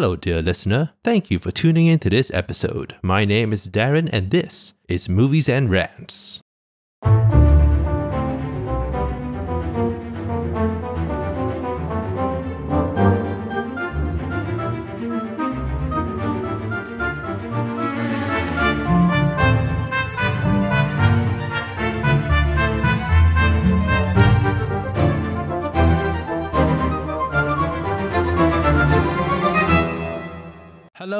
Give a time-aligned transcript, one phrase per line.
[0.00, 0.90] Hello, dear listener.
[1.02, 2.94] Thank you for tuning in to this episode.
[3.02, 6.40] My name is Darren, and this is Movies and Rants.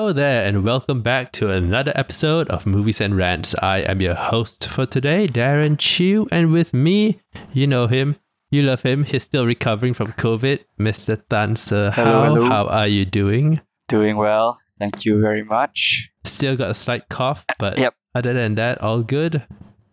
[0.09, 3.55] Hello there, and welcome back to another episode of Movies and Rants.
[3.61, 7.21] I am your host for today, Darren Chew, and with me,
[7.53, 8.17] you know him,
[8.51, 9.05] you love him.
[9.05, 11.21] He's still recovering from COVID, Mr.
[11.29, 12.25] Tan Tse Hello, Hao.
[12.25, 12.49] hello.
[12.49, 13.61] How are you doing?
[13.89, 14.59] Doing well.
[14.79, 16.09] Thank you very much.
[16.25, 17.95] Still got a slight cough, but Yep.
[18.15, 19.45] other than that, all good.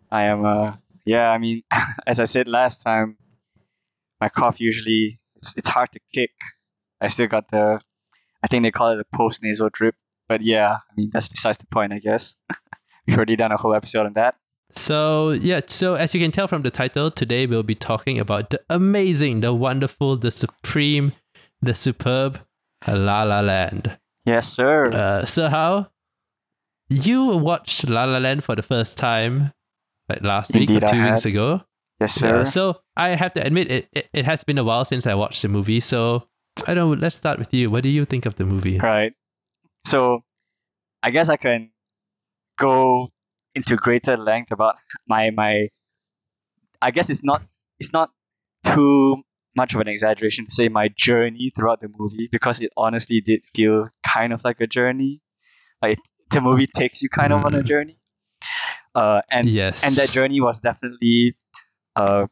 [0.09, 1.63] I am uh yeah, I mean
[2.07, 3.17] as I said last time,
[4.21, 6.31] my cough usually it's it's hard to kick.
[7.01, 7.81] I still got the
[8.41, 9.95] I think they call it a post nasal drip.
[10.27, 12.35] But yeah, I mean that's besides the point I guess.
[13.07, 14.35] We've already done a whole episode on that.
[14.77, 18.49] So, yeah, so as you can tell from the title, today we'll be talking about
[18.49, 21.13] the amazing, the wonderful, the supreme,
[21.61, 22.41] the superb
[22.87, 23.97] La La Land.
[24.25, 24.85] Yes, sir.
[24.85, 25.87] Uh, so how
[26.89, 29.53] you watched La La Land for the first time
[30.09, 31.61] like last week Indeed, or I two weeks ago?
[31.99, 32.39] yes, sir.
[32.39, 35.13] Yeah, so I have to admit it, it, it has been a while since I
[35.13, 35.79] watched the movie.
[35.79, 36.27] So
[36.67, 37.71] I don't know, let's start with you.
[37.71, 38.77] What do you think of the movie?
[38.77, 39.13] Right.
[39.85, 40.23] So
[41.03, 41.71] I guess I can
[42.57, 43.09] go
[43.53, 44.75] into greater length about
[45.07, 45.67] my my
[46.81, 47.41] I guess it's not
[47.79, 48.11] it's not
[48.65, 49.23] too
[49.55, 53.41] much of an exaggeration to say my journey throughout the movie because it honestly did
[53.53, 55.21] feel kind of like a journey.
[55.81, 55.99] Like
[56.31, 57.65] the movie takes you kind of on a Mm.
[57.65, 57.97] journey.
[58.93, 59.83] Uh and yes.
[59.83, 61.35] and that journey was definitely
[61.95, 62.27] uh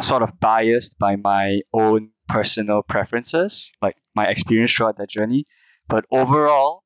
[0.00, 5.44] sort of biased by my own personal preferences like my experience throughout that journey
[5.88, 6.82] but overall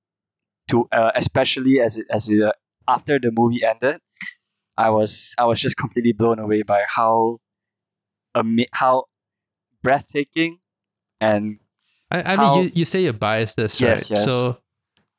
[0.69, 2.53] to uh, especially as it as it, uh,
[2.87, 4.01] after the movie ended
[4.77, 7.39] i was i was just completely blown away by how
[8.35, 9.05] ama- how
[9.83, 10.59] breathtaking
[11.21, 11.59] and
[12.11, 14.11] I, I how- mean, you, you say you're biased, that's Yes, right?
[14.11, 14.25] yes.
[14.25, 14.57] So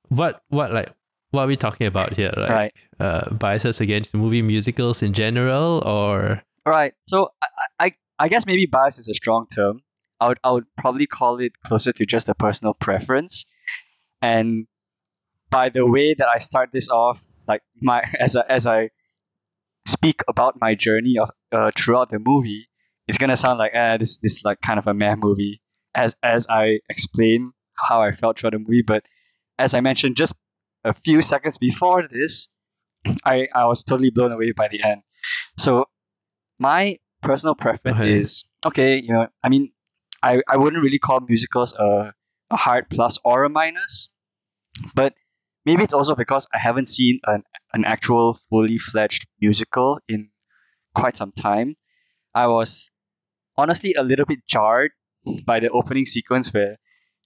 [0.07, 0.89] what, what, like,
[1.29, 2.33] what are we talking about here?
[2.35, 6.93] Like, right uh, biases against movie musicals in general, or Right.
[7.05, 7.47] So I,
[7.79, 9.81] I, I guess maybe bias is a strong term.
[10.19, 13.45] I would, I would probably call it closer to just a personal preference.
[14.21, 14.67] And
[15.49, 18.89] by the way that I start this off, like my as I, as I
[19.87, 22.67] speak about my journey of uh, throughout the movie,
[23.07, 25.61] it's gonna sound like eh, this this like kind of a meh movie.
[25.95, 29.05] As as I explain how I felt throughout the movie, but
[29.57, 30.33] as I mentioned just
[30.83, 32.49] a few seconds before this,
[33.25, 35.01] I I was totally blown away by the end.
[35.57, 35.85] So
[36.59, 38.17] my personal preference Okay.
[38.19, 38.99] is okay.
[39.01, 39.71] You know, I mean,
[40.23, 42.13] I, I wouldn't really call musicals a
[42.51, 44.09] a hard plus or a minus,
[44.95, 45.13] but
[45.65, 47.43] maybe it's also because I haven't seen an
[47.73, 50.29] an actual fully fledged musical in
[50.95, 51.75] quite some time.
[52.33, 52.91] I was
[53.57, 54.91] honestly a little bit jarred
[55.45, 56.77] by the opening sequence where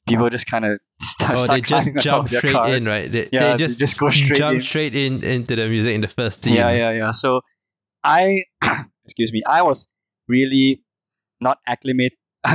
[0.08, 2.86] people just kind of start, oh, start they just climbing on top jump straight cars.
[2.86, 3.12] in, right?
[3.12, 4.62] They, Yeah, they they just, just go straight jump in.
[4.62, 6.56] straight in into the music in the first scene.
[6.56, 7.12] Yeah, yeah, yeah.
[7.12, 7.42] So
[8.04, 8.44] I,
[9.06, 9.88] excuse me, I was
[10.28, 10.84] really
[11.40, 12.14] not acclimate,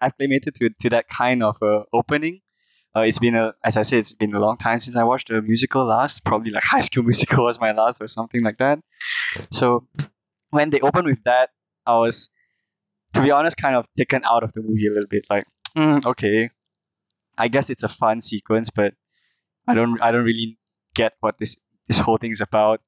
[0.00, 2.40] acclimated to, to that kind of uh, opening.
[2.96, 5.30] Uh, it's been a, as I said, it's been a long time since I watched
[5.30, 6.24] a musical last.
[6.24, 8.80] Probably like High School Musical was my last or something like that.
[9.50, 9.86] So
[10.50, 11.50] when they opened with that,
[11.86, 12.30] I was,
[13.14, 15.26] to be honest, kind of taken out of the movie a little bit.
[15.30, 16.50] Like, mm, okay,
[17.36, 18.94] I guess it's a fun sequence, but
[19.66, 20.58] I don't, I don't really
[20.94, 22.80] get what this this whole thing is about.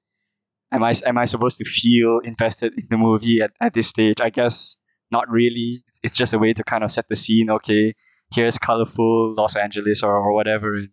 [0.72, 4.20] Am I am I supposed to feel invested in the movie at, at this stage?
[4.20, 4.76] I guess
[5.10, 5.82] not really.
[6.02, 7.50] It's just a way to kind of set the scene.
[7.50, 7.94] Okay,
[8.34, 10.70] here's colorful Los Angeles or, or whatever.
[10.70, 10.90] And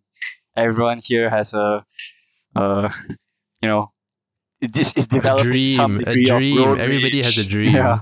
[0.56, 1.84] everyone here has a,
[2.56, 2.88] uh,
[3.62, 3.92] you know,
[4.60, 6.58] this is A developing some dream, a degree of dream.
[6.58, 7.74] road Everybody has a dream.
[7.74, 8.00] Yeah,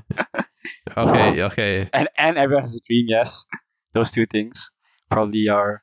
[0.96, 1.88] Okay, okay.
[1.92, 3.06] and and everyone has a dream.
[3.08, 3.46] Yes,
[3.92, 4.70] those two things
[5.10, 5.82] probably are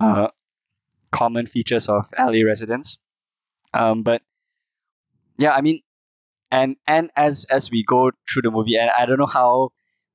[0.00, 0.28] uh,
[1.12, 2.98] common features of LA residents.
[3.72, 4.22] Um, but
[5.38, 5.80] yeah, I mean,
[6.50, 9.70] and and as as we go through the movie, and I don't know how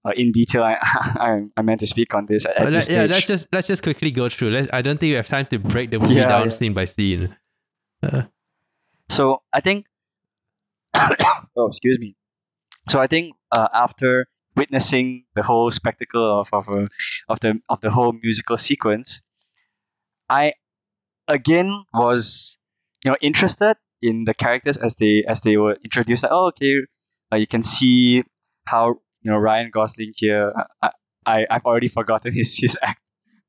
[0.06, 2.88] uh, in detail I I I meant to speak on this at, at Uh, this
[2.90, 3.10] yeah, stage.
[3.12, 4.52] let's just let's just quickly go through.
[4.52, 6.58] Let, I don't think we have time to break the movie Yeah, down yeah.
[6.58, 7.36] scene by scene.
[8.04, 8.24] Uh,
[9.10, 9.86] So I think,
[11.56, 12.16] oh, excuse me.
[12.90, 16.86] So I think uh, after witnessing the whole spectacle of of, uh,
[17.30, 19.22] of the of the whole musical sequence,
[20.30, 20.54] I
[21.28, 22.58] again was
[23.04, 26.24] you know interested in the characters as they as they were introduced.
[26.24, 26.74] Like, oh, okay,
[27.34, 28.24] uh, you can see
[28.66, 28.86] how
[29.22, 30.54] you know Ryan Gosling here.
[30.82, 30.90] I,
[31.26, 33.02] I I've already forgotten his his act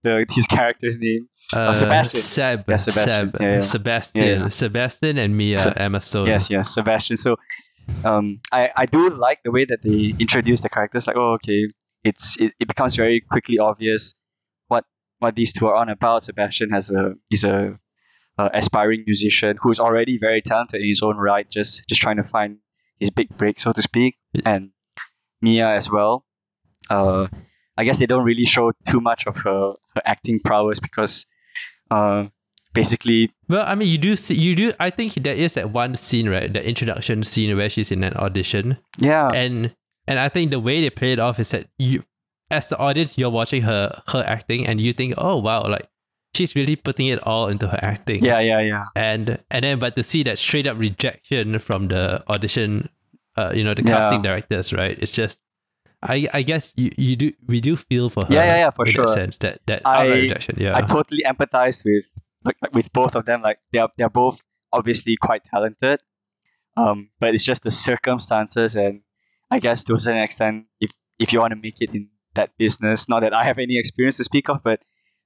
[0.02, 1.28] the his character's name.
[1.52, 2.20] Uh, Sebastian.
[2.20, 3.32] Seb, Yeah, Sebastian.
[3.32, 3.60] Seb, Yeah, yeah.
[3.60, 4.48] Sebastian, yeah.
[4.48, 6.26] Sebastian, and Mia Se- Emma Stone.
[6.26, 7.16] Yes, yes, Sebastian.
[7.16, 7.36] So,
[8.04, 11.06] um, I I do like the way that they introduce the characters.
[11.06, 11.68] Like, oh, okay,
[12.04, 14.14] it's it, it becomes very quickly obvious
[14.68, 14.84] what
[15.18, 16.24] what these two are on about.
[16.24, 17.78] Sebastian has a is a,
[18.38, 22.24] uh aspiring musician who's already very talented in his own right, just just trying to
[22.24, 22.58] find
[22.98, 24.16] his big break, so to speak.
[24.44, 24.70] And
[25.40, 26.24] Mia as well.
[26.88, 27.28] Uh,
[27.76, 31.26] I guess they don't really show too much of her, her acting prowess because,
[31.90, 32.24] uh,
[32.72, 34.72] basically Well, I mean, you do see, you do.
[34.80, 36.52] I think there is that one scene, right?
[36.52, 39.74] The introduction scene where she's in an audition, yeah and
[40.08, 42.04] and I think the way they play it off is that you,
[42.50, 45.88] as the audience, you're watching her her acting, and you think, oh wow, like
[46.36, 48.22] she's really putting it all into her acting.
[48.24, 52.22] yeah yeah yeah and and then but to see that straight up rejection from the
[52.28, 52.88] audition
[53.36, 53.92] uh you know the Yeah.
[53.92, 55.40] casting directors right it's just
[56.02, 58.86] i i guess you you do we do feel for her Yeah, yeah, yeah, for
[58.86, 59.06] sure.
[59.06, 62.04] that sense that that I- rejection yeah I totally empathize with
[62.44, 63.42] like with both of them.
[63.42, 64.38] Like they're they're both
[64.72, 65.98] obviously quite talented,
[66.76, 69.00] um, but it's just the circumstances and
[69.50, 72.50] I guess to a certain extent, if if you want to make it in that
[72.58, 74.78] business, not that I have any experience to speak of, but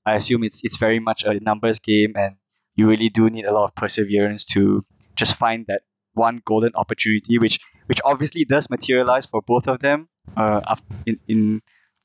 [0.07, 2.37] I assume it's it's very much a numbers game, and
[2.75, 4.85] you really do need a lot of perseverance to
[5.17, 5.83] just find that
[6.15, 10.09] one golden opportunity, which which obviously does materialize for both of them.
[10.37, 10.61] Uh,
[11.07, 11.61] in in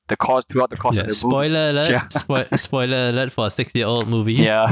[0.07, 1.33] the course throughout the course yeah, of the movie.
[1.33, 2.07] spoiler alert Yeah.
[2.09, 4.67] spo- spoiler alert for a six year old movie yeah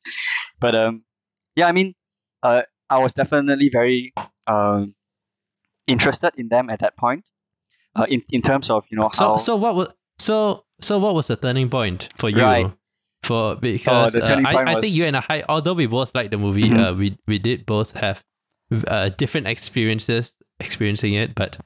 [0.60, 1.04] but um
[1.56, 1.94] yeah i mean
[2.42, 4.12] uh i was definitely very
[4.46, 4.94] um
[5.86, 7.24] interested in them at that point
[7.96, 9.88] uh in, in terms of you know so how so what was
[10.18, 12.72] so so what was the turning point for you Right.
[13.22, 16.14] for because the uh, turning point I, I think you and I although we both
[16.14, 16.78] liked the movie Mhm.
[16.92, 18.24] uh, we we did both have
[18.86, 21.56] uh, different experiences experiencing it but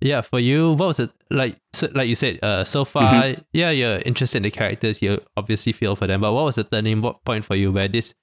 [0.00, 3.40] yeah for you what was it like so, like you said uh, so far Mm-hmm.
[3.52, 6.64] yeah you're interested in the characters you obviously feel for them but what was the
[6.64, 8.14] turning point for you where this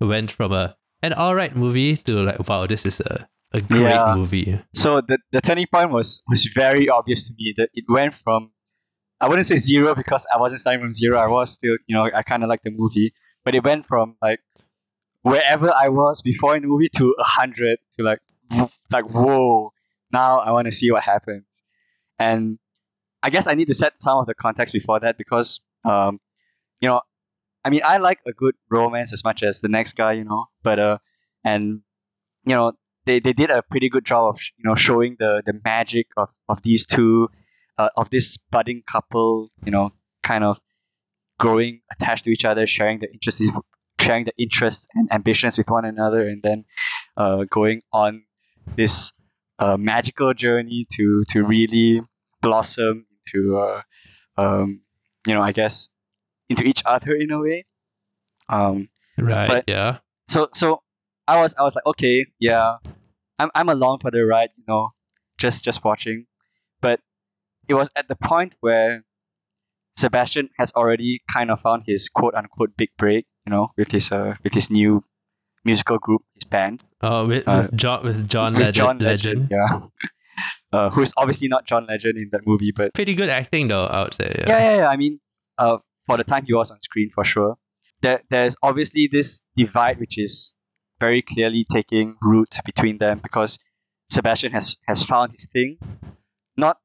[0.00, 4.14] went from a an alright movie to like wow this is a, a great Yeah.
[4.16, 8.14] movie so the, the turning point was was very obvious to me that it went
[8.14, 8.50] from
[9.20, 11.18] I wouldn't say zero because I wasn't starting from zero.
[11.18, 13.14] I was still, you know, I kind of liked the movie,
[13.44, 14.40] but it went from like
[15.22, 18.20] wherever I was before in the movie to a hundred to like
[18.90, 19.72] like whoa.
[20.12, 21.44] Now I want to see what happens,
[22.18, 22.58] and
[23.22, 26.20] I guess I need to set some of the context before that because um,
[26.80, 27.00] you know,
[27.64, 30.46] I mean I like a good romance as much as the next guy, you know,
[30.62, 30.98] but uh,
[31.42, 31.80] and
[32.44, 32.72] you know
[33.06, 36.30] they, they did a pretty good job of you know showing the the magic of
[36.48, 37.28] of these two
[37.78, 39.90] uh, of this budding couple you know
[40.22, 40.60] kind of
[41.38, 43.42] growing attached to each other sharing the interests
[44.00, 46.64] sharing the interests and ambitions with one another and then
[47.16, 48.22] uh, going on
[48.76, 49.12] this
[49.58, 52.00] uh, magical journey to to really
[52.42, 53.82] blossom into uh,
[54.36, 54.82] um,
[55.26, 55.88] you know I guess
[56.48, 57.64] into each other in a way.
[58.48, 58.88] Um,
[59.18, 59.98] right But- yeah.
[60.28, 60.82] so so
[61.26, 62.76] I was I was like okay yeah
[63.38, 64.90] I'm I'm along for the ride you know
[65.38, 66.26] just just watching.
[66.80, 67.00] But
[67.68, 69.04] it was at the point where
[69.96, 74.12] Sebastian has already kind of found his quote unquote big break you know with his
[74.12, 75.02] uh with his new
[75.64, 79.50] musical group his band oh with, uh, with John with John, with Legend, John Legend.
[79.50, 79.80] Legend, yeah
[80.72, 84.02] uh, who's obviously not John Legend in that movie but pretty good acting though I
[84.02, 84.48] would say yeah.
[84.48, 84.88] yeah, yeah, yeah.
[84.88, 85.18] I mean,
[85.58, 87.56] uh, for the time he was on screen, for sure.
[88.02, 90.54] There, there's obviously this divide which is
[91.00, 93.58] very clearly taking root between them because
[94.10, 95.78] Sebastian has has found his thing.
[96.56, 96.78] Not,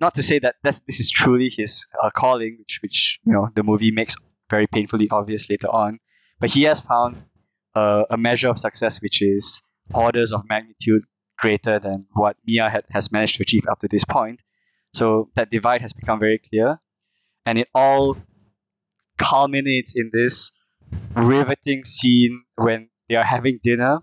[0.00, 3.62] not to say that this is truly his uh, calling, which which you know the
[3.62, 4.16] movie makes
[4.48, 5.98] very painfully obvious later on.
[6.38, 7.22] But he has found
[7.74, 9.62] uh, a measure of success which is
[9.94, 11.02] orders of magnitude
[11.38, 14.40] greater than what Mia had, has managed to achieve up to this point.
[14.92, 16.80] So that divide has become very clear,
[17.46, 18.16] and it all
[19.18, 20.50] culminates in this
[21.14, 24.00] riveting scene when they are having dinner.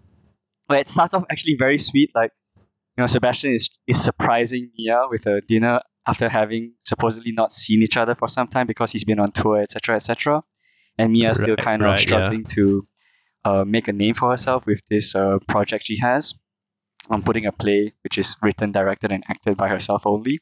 [0.68, 2.32] Where it starts off actually very sweet, like
[2.98, 7.84] you know, Sebastian is is surprising Mia with a dinner after having supposedly not seen
[7.84, 10.44] each other for some time because he's been on tour, etc., etc.
[10.98, 12.01] And Mia still Right, kind of right, yeah.
[12.01, 12.88] struggling to
[13.46, 16.34] uh, make a name for herself with this uh, project she has
[17.10, 20.39] on putting a play which is written, directed, and acted by herself only.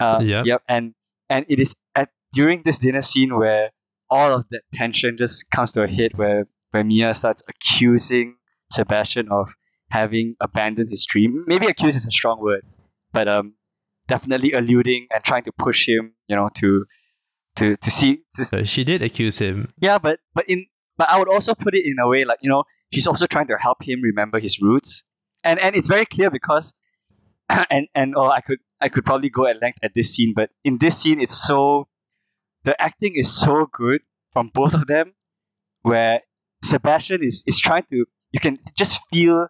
[0.00, 0.42] Uh, Yeah.
[0.44, 0.62] Yep.
[0.68, 0.94] And
[1.28, 3.70] and it is at during this dinner scene where
[4.08, 8.36] all of that tension just comes to a head where where Mia starts accusing
[8.72, 9.54] Sebastian of
[9.90, 11.44] having abandoned his dream.
[11.46, 12.62] Maybe accuse is a strong word,
[13.12, 13.54] but um
[14.08, 16.86] definitely alluding and trying to push him, you know, to
[17.56, 20.66] to to see to So she did accuse him yeah, but but in
[20.96, 23.48] but I would also put it in a way like you know she's also trying
[23.48, 25.02] to help him remember his roots,
[25.44, 26.74] and and it's very clear because,
[27.48, 30.50] and and oh I could I could probably go at length at this scene, but
[30.64, 31.88] in this scene it's so,
[32.64, 34.00] the acting is so good
[34.32, 35.14] from both of them,
[35.82, 36.22] where
[36.62, 39.48] Sebastian is is trying to you can just feel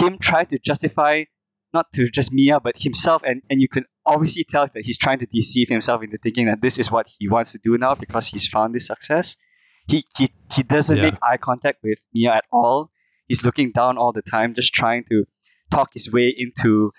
[0.00, 1.24] him try to justify
[1.72, 4.98] not to just Mia ah, but himself and, and you can obviously tell that he's
[5.04, 7.94] trying to deceive himself into thinking that this is what he wants to do now
[8.04, 9.36] because he's found this success.
[9.92, 11.06] He he, he doesn't Yeah.
[11.10, 12.90] make eye contact with Mia at all.
[13.28, 15.24] He's looking down all the time, just trying to
[15.70, 16.92] talk his way into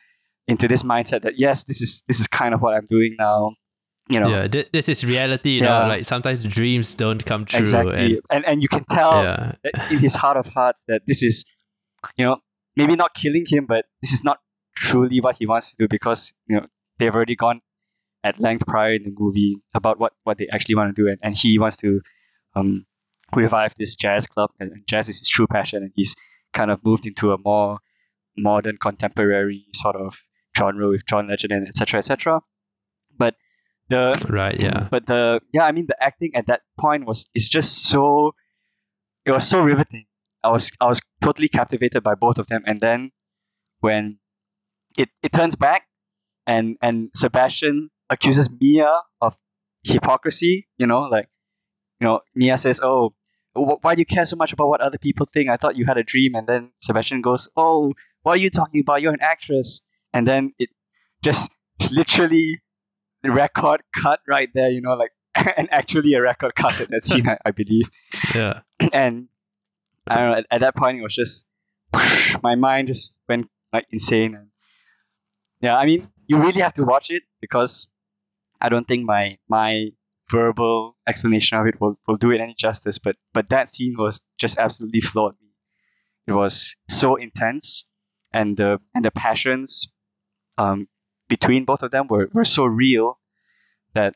[0.47, 3.39] into this mindset that yes, this is this is kind of what I'm doing now.
[4.13, 5.51] You know, Yeah, thi- this is reality.
[5.57, 5.81] You Yeah.
[5.83, 7.59] know, like sometimes dreams don't come true.
[7.59, 7.95] exactly.
[8.05, 9.53] And, And, and you can tell yeah,
[9.89, 11.43] in his heart of hearts that this is,
[12.17, 12.37] you know,
[12.75, 14.39] maybe not killing him, but this is not
[14.75, 16.65] truly what he wants to do because you know
[16.97, 17.61] they've already gone
[18.23, 21.19] at length prior in the movie about what what they actually want to do, and,
[21.21, 22.01] and he wants to
[22.55, 22.85] um
[23.35, 26.15] revive this jazz club, and, and jazz is his true passion, and he's
[26.53, 27.79] kind of moved into a more
[28.37, 30.17] modern contemporary sort of
[30.57, 31.99] genre with John Legend and etc.
[31.99, 32.41] etc.
[33.17, 33.35] But
[33.89, 34.59] the right.
[34.59, 34.87] Yeah.
[34.89, 38.33] but the yeah, I mean the acting at that point was is just so
[39.25, 40.05] it was so riveting.
[40.45, 43.11] I was I was totally captivated by both of them and then
[43.79, 44.19] when
[44.97, 45.83] it, it turns back
[46.47, 49.37] and and Sebastian accuses Mia of
[49.83, 51.27] hypocrisy, you know, like
[51.99, 53.13] you know, Mia says, "Oh,
[53.53, 55.49] wh- why do you care so much about what other people think?
[55.49, 58.81] I thought you had a dream." And then Sebastian goes, "Oh, what are you talking
[58.81, 59.01] about?
[59.01, 59.81] You're an actress."
[60.13, 60.69] And then it
[61.23, 61.51] just
[61.91, 62.61] literally
[63.23, 65.11] the record cut right there, you know, like
[65.57, 67.89] and actually a record cut at that scene, I, I believe.
[68.33, 68.61] Yeah.
[68.93, 69.27] And
[70.09, 71.45] I don't know, at, at that point it was just
[72.43, 74.49] my mind just went like insane and
[75.61, 77.87] yeah, I mean you really have to watch it because
[78.61, 79.89] I don't think my my
[80.31, 84.21] verbal explanation of it will, will do it any justice, but but that scene was
[84.39, 85.49] just absolutely floored me.
[86.27, 87.85] It was so intense
[88.33, 89.87] and the and the passions
[90.57, 90.87] um
[91.29, 93.19] between both of them were, were so real
[93.95, 94.15] that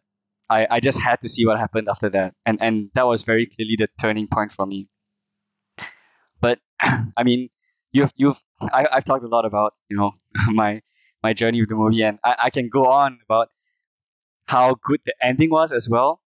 [0.49, 2.35] I, I just had to see what happened after that.
[2.45, 4.89] And and that was very clearly the turning point for me.
[7.17, 7.49] I mean
[7.91, 10.13] you've you've I, I've talked a lot about, you know,
[10.49, 10.81] my
[11.23, 13.49] my journey with the movie and I, I can go on about
[14.47, 16.21] how good the ending was as well.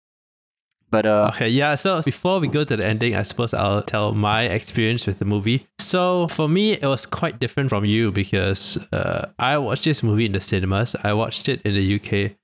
[0.91, 1.75] But uh Okay, yeah.
[1.75, 5.25] So before we go to the ending, I suppose I'll tell my experience with the
[5.25, 5.67] movie.
[5.77, 10.25] So for me, it was quite different from you because uh, I watched this movie
[10.25, 10.95] in the cinemas.
[11.03, 12.37] I watched it in the UK,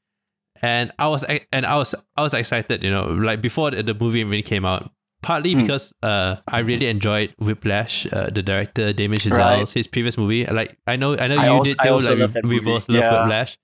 [0.61, 2.83] and I was and I was I was excited.
[2.83, 4.91] You know, like before the, movie really came out.
[5.25, 5.61] Partly Hmm.
[5.61, 9.69] because uh, I really enjoyed Whiplash, uh, the director Damien Chazelle, Right.
[9.69, 10.45] his previous movie.
[10.45, 12.23] Like I know, I know I you also- did I too.
[12.23, 13.21] Like that we, we both love Yeah.
[13.23, 13.57] Whiplash,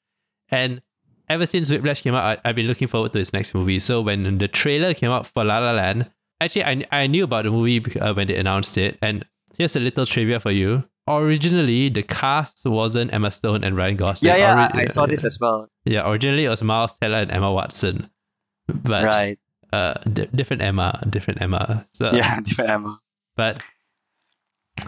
[0.49, 0.81] and
[1.29, 3.77] ever since Whiplash came out, I, I've been looking forward to his next movie.
[3.79, 6.09] So when the trailer came out for La La Land,
[6.41, 8.97] actually I, I knew about the movie uh, when they announced it.
[9.01, 9.23] And
[9.57, 10.83] here's a little trivia for you.
[11.07, 14.29] Originally, the cast wasn't Emma Stone and Ryan Gosling.
[14.31, 15.67] yeah, yeah, Ori- I, I saw this as well.
[15.85, 18.09] Yeah, originally it was Miles Teller and Emma Watson,
[18.67, 19.37] but right.
[19.73, 21.85] Uh, di- different Emma, different Emma.
[21.93, 22.91] So, Yeah, different Emma.
[23.35, 23.63] but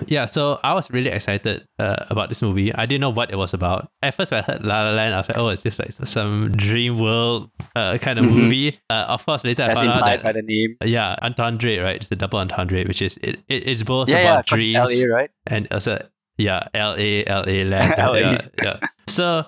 [0.07, 2.73] yeah, so I was really excited uh, about this movie.
[2.73, 3.91] I didn't know what it was about.
[4.01, 5.91] At first, when I heard La La Land, I was like, "Oh, it's just like
[5.91, 8.33] some dream world uh, kind of Mhm.
[8.33, 10.77] movie." Uh, of course, later I As found out that by the name.
[10.83, 11.97] yeah, entendre, right?
[11.97, 14.99] It's the double entendre, which is it, it it's both Yeah, yeah, about 'cause dreams
[14.99, 15.29] LA, right?
[15.45, 16.03] and also
[16.37, 17.93] yeah, L A L A land.
[17.97, 18.17] LA.
[18.17, 18.79] Yeah, yeah.
[19.07, 19.45] So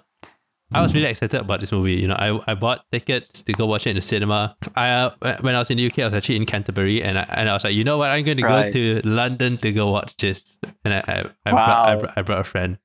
[0.71, 1.93] I was really excited about this movie.
[1.93, 4.57] You know, I, I bought tickets to go watch it in the cinema.
[4.75, 7.25] I uh, when I was in the UK, I was actually in Canterbury, and I,
[7.29, 9.91] and I was like, you know what, I'm going to go to London to go
[9.91, 12.79] watch this, and I I, I, brought, I, brought, I brought a friend,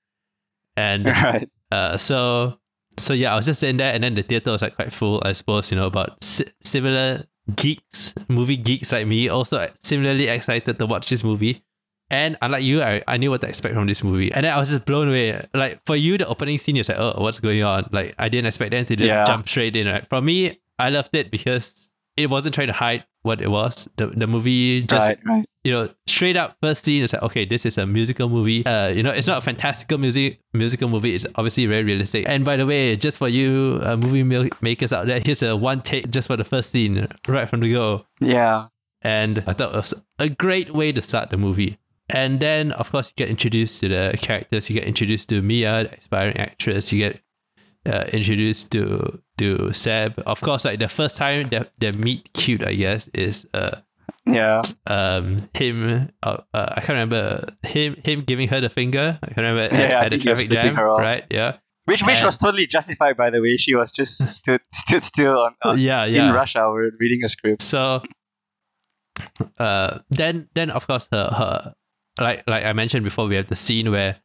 [0.76, 1.49] and right.
[1.72, 2.58] uh, so
[2.99, 5.22] so yeah, I was just in there, and then the theater was like quite full.
[5.25, 7.25] I suppose you know about si- similar
[7.56, 11.64] geeks, movie geeks like me, also similarly excited to watch this movie.
[12.10, 14.58] And unlike you, I, I knew what to expect from this movie, and then I
[14.58, 15.46] was just blown away.
[15.54, 17.88] Like for you, the opening scene, you're like, oh, what's going on?
[17.92, 19.24] Like I didn't expect them to just Yeah.
[19.24, 19.86] jump straight in.
[19.86, 20.06] Right?
[20.08, 23.88] For me, I loved it because it wasn't trying to hide what it was.
[23.96, 25.44] The the movie just right, right.
[25.62, 28.66] you know, straight up first scene, it's like, okay, this is a musical movie.
[28.66, 31.14] Uh, you know, it's not a fantastical music musical movie.
[31.14, 32.24] It's obviously very realistic.
[32.28, 35.54] And by the way, just for you uh, movie mil- makers out there, here's a
[35.54, 38.04] one take just for the first scene, right from the go.
[38.20, 38.66] Yeah.
[39.02, 41.78] And I thought it was a great way to start the movie.
[42.12, 44.68] And then, of course, you get introduced to the characters.
[44.68, 46.92] You get introduced to Mia, the aspiring actress.
[46.92, 47.20] You get
[47.86, 50.18] uh, introduced to to Seb.
[50.26, 53.80] Of course, like the first time that they meet cute, I guess, is uh
[54.26, 54.60] Yeah.
[54.86, 59.18] um him uh, uh, I can't remember him him giving her the finger.
[59.22, 61.00] I can't remember at, Yeah, at the think he was traffic jam, her off.
[61.00, 61.24] right?
[61.30, 63.56] Yeah, Which which And- was totally justified by the way.
[63.56, 66.32] She was just stood stood still on uh, yeah, in yeah.
[66.32, 67.62] rush hour reading a script.
[67.62, 68.02] So,
[69.58, 71.74] uh, then then of course her her
[72.20, 74.16] like like I mentioned before, we have the scene where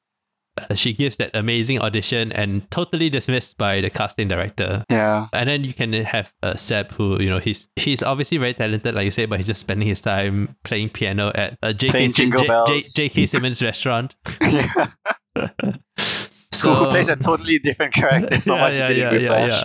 [0.57, 4.85] uh, she gives that amazing audition and totally dismissed by the casting director.
[4.89, 5.27] Yeah.
[5.33, 8.95] And then you can have uh, Seb, who you know he's he's obviously very talented,
[8.95, 12.09] like you said, but he's just spending his time playing piano at uh, J.K.
[12.09, 13.25] Sim- J- J- J.K.
[13.33, 14.15] Simmons restaurant.
[14.41, 14.91] yeah.
[16.51, 19.63] So Who plays a totally different character what he did in Whiplash.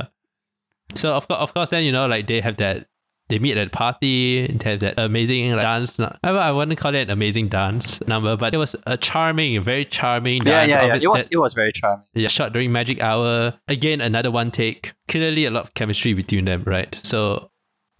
[0.97, 2.89] So of course, of course, then you know, like they have that.
[3.31, 4.47] They meet at a party.
[4.47, 5.99] They have that amazing dance.
[5.99, 9.85] I, I wouldn't call it an amazing dance number, but it was a charming, very
[9.87, 10.71] charming Yeah, dance.
[10.73, 10.97] yeah, yeah.
[10.97, 12.05] Obvi- It was it was very charming.
[12.15, 13.55] yeah, shot during magic hour.
[13.69, 14.93] Again, another one take.
[15.09, 16.95] Clearly, a lot of chemistry between them, right?
[17.03, 17.51] So,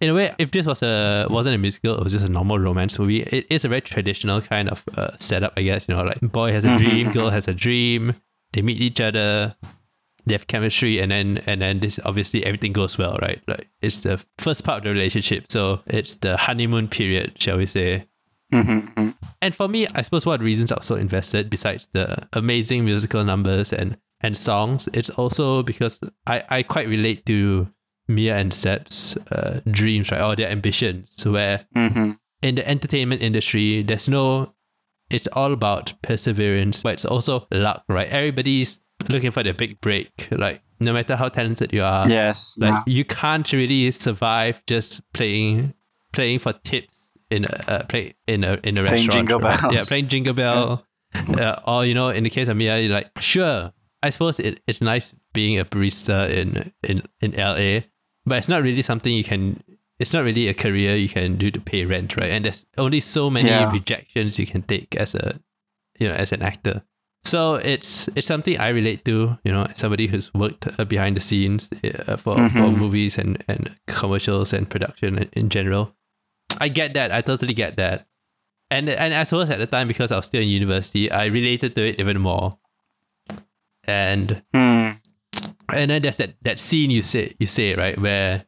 [0.01, 2.59] in a way, if this was a wasn't a musical, it was just a normal
[2.59, 3.21] romance movie.
[3.23, 5.87] It is a very traditional kind of uh, setup, I guess.
[5.87, 8.15] You know, like boy has a Mhm, dream, girl has a dream.
[8.53, 9.55] They meet each other.
[10.31, 13.41] They have chemistry, and then and then this obviously everything goes well, right?
[13.47, 17.65] Like it's the first part of the relationship, so it's the honeymoon period, shall we
[17.65, 18.07] say?
[18.53, 19.09] Mm-hmm.
[19.41, 22.27] And for me, I suppose one of the reasons I was so invested, besides the
[22.31, 27.67] amazing musical numbers and, and songs, it's also because I, I quite relate to
[28.07, 30.21] Mia and Seb's uh, dreams, right?
[30.21, 32.11] Or their ambitions, where Mm-hmm.
[32.41, 34.53] in the entertainment industry, there's no,
[35.09, 38.07] it's all about perseverance, but it's also luck, right?
[38.09, 38.79] Everybody's
[39.09, 40.27] looking for the big break.
[40.31, 42.55] Like, no matter how talented you are, Yes.
[42.59, 42.83] like yeah.
[42.93, 45.73] you can't really survive just playing
[46.13, 46.97] playing for tips
[47.29, 49.11] in a uh, play in a in a Playing restaurant.
[49.11, 49.61] Jingle right?
[49.61, 49.73] Bells.
[49.75, 50.85] Yeah, playing jingle bell.
[51.13, 53.73] Uh, or you know, in the case of Mia, you're like, sure.
[54.03, 57.81] I suppose it, it's nice being a barista in in in LA,
[58.25, 59.61] but it's not really something you can.
[59.99, 62.31] It's not really a career you can do to pay rent, right?
[62.31, 63.71] And there's only so many Yeah.
[63.71, 65.39] rejections you can take as a,
[65.99, 66.81] you know, as an actor.
[67.23, 71.21] So it's it's something I relate to, you know, somebody who's worked uh, behind the
[71.21, 72.77] scenes uh, for, for Mhm.
[72.77, 75.93] movies and, and commercials and production in, general.
[76.59, 77.11] I get that.
[77.11, 78.07] I totally get that.
[78.71, 81.75] And and I suppose at the time because I was still in university, I related
[81.75, 82.57] to it even more.
[83.83, 84.91] And Hmm.
[85.73, 88.45] and then there's that, that scene you say you say right where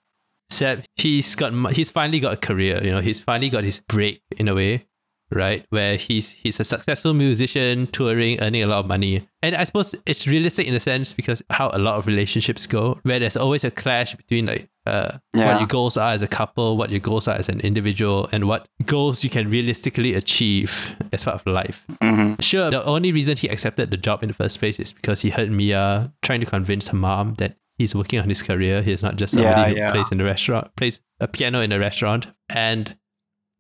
[0.49, 4.21] Seb he's got he's finally got a career you know he's finally got his break
[4.37, 4.85] in a way
[5.33, 9.63] right where he's he's a successful musician touring earning a lot of money and I
[9.65, 13.36] suppose it's realistic in a sense because how a lot of relationships go where there's
[13.38, 15.45] always a clash between like uh Yeah.
[15.53, 18.47] what your goals are as a couple what your goals are as an individual and
[18.47, 22.41] what goals you can realistically achieve as part of life Mm-hmm.
[22.41, 25.29] Sure, the only reason he accepted the job in the first place is because he
[25.29, 28.81] heard Mia trying to convince her mom that he's working on his career.
[28.84, 31.79] He's not just somebody Yeah, who plays in the restaurant, plays a piano in a
[31.79, 32.27] restaurant.
[32.49, 32.95] And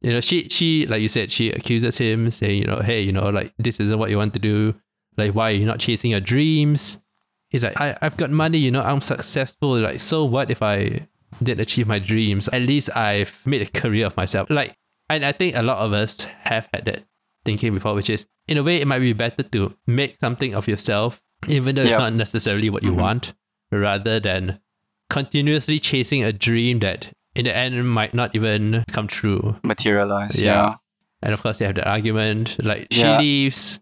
[0.03, 3.11] you know, she she like you said, she accuses him, saying, you know, hey, you
[3.11, 4.75] know, like this isn't what you want to do.
[5.17, 6.99] Like, why are you not chasing your dreams?
[7.49, 9.79] He's like, I, I've got money, you know, I'm successful.
[9.79, 11.07] Like, so what if I
[11.41, 12.49] didn't achieve my dreams?
[12.49, 14.49] At least I've made a career of myself.
[14.49, 14.75] Like,
[15.09, 17.03] and I think a lot of us have had that
[17.45, 20.67] thinking before, which is in a way it might be better to make something of
[20.67, 21.99] yourself, even though it's Yep.
[21.99, 22.95] not necessarily what you Mhm.
[22.97, 23.33] want,
[23.71, 24.59] rather than
[25.09, 29.55] continuously chasing a dream that in the end might not even come true.
[29.63, 30.41] Materialize.
[30.41, 30.53] Yeah.
[30.53, 30.75] Yeah.
[31.21, 32.57] And of course they have the argument.
[32.63, 33.19] Like she Yeah.
[33.19, 33.79] leaves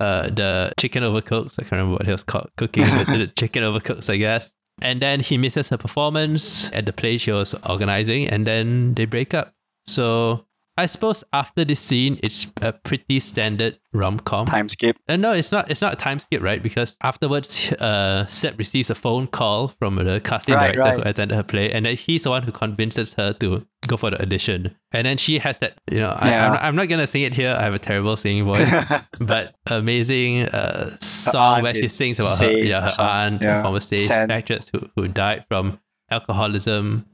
[0.00, 1.58] uh the chicken overcooks.
[1.58, 4.52] I can't remember what he was called cooking, but the chicken overcooks, I guess.
[4.82, 9.04] And then he misses her performance at the play she was organizing, and then they
[9.04, 9.52] break up.
[9.86, 14.46] So I suppose after this scene, it's a pretty standard rom com.
[14.46, 14.96] Time skip.
[15.08, 15.70] Uh, no, it's not.
[15.70, 16.62] It's not a time skip, right?
[16.62, 21.36] Because afterwards, uh, Seb receives a phone call from the casting Right, director who attended
[21.36, 24.74] her play, and then he's the one who convinces her to go for the audition.
[24.92, 26.46] And then she has that, you know, I, Yeah.
[26.46, 27.54] I'm, not, I'm not gonna sing it here.
[27.58, 28.72] I have a terrible singing voice,
[29.20, 33.62] but amazing uh, song where she sings about her, yeah, her aunt, Yeah.
[33.62, 35.78] former stage actress who, who died from
[36.10, 37.06] alcoholism.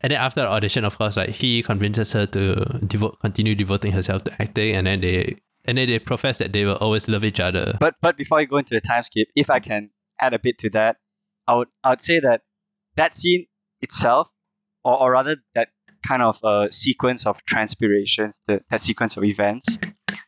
[0.00, 3.92] And then after the audition, of course, like he convinces her to devote, continue devoting
[3.92, 7.24] herself to acting, and then they and then they profess that they will always love
[7.24, 7.76] each other.
[7.78, 10.58] But but before you go into the time skip, if I can add a bit
[10.58, 10.96] to that,
[11.46, 12.42] I would I would say that
[12.96, 13.46] that scene
[13.82, 14.28] itself,
[14.84, 15.68] or, or rather that
[16.06, 19.78] kind of uh, sequence of transpirations, the, that sequence of events,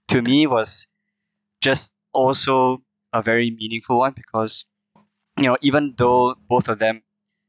[0.08, 0.86] to me was
[1.62, 2.82] just also
[3.12, 4.66] a very meaningful one because
[5.40, 7.02] you know even though both of them,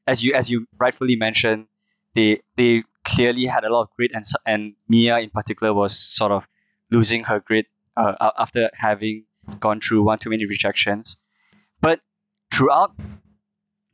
[0.07, 1.67] as you as you rightfully mentioned,
[2.15, 6.31] they they clearly had a lot of grit and and Mia in particular was sort
[6.31, 6.47] of
[6.91, 7.65] losing her grit
[7.97, 9.25] uh, after having
[9.59, 11.17] gone through one too many rejections.
[11.81, 12.01] But
[12.51, 12.95] throughout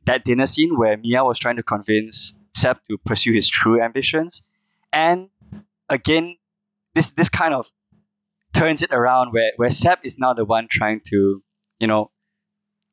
[0.04, 4.42] that dinner scene where Mia was trying to convince Seb to pursue his true ambitions,
[4.92, 5.30] and
[5.88, 6.36] again,
[6.94, 7.70] this this kind of
[8.52, 11.42] turns it around where where Seb is now the one trying to,
[11.78, 12.10] you know,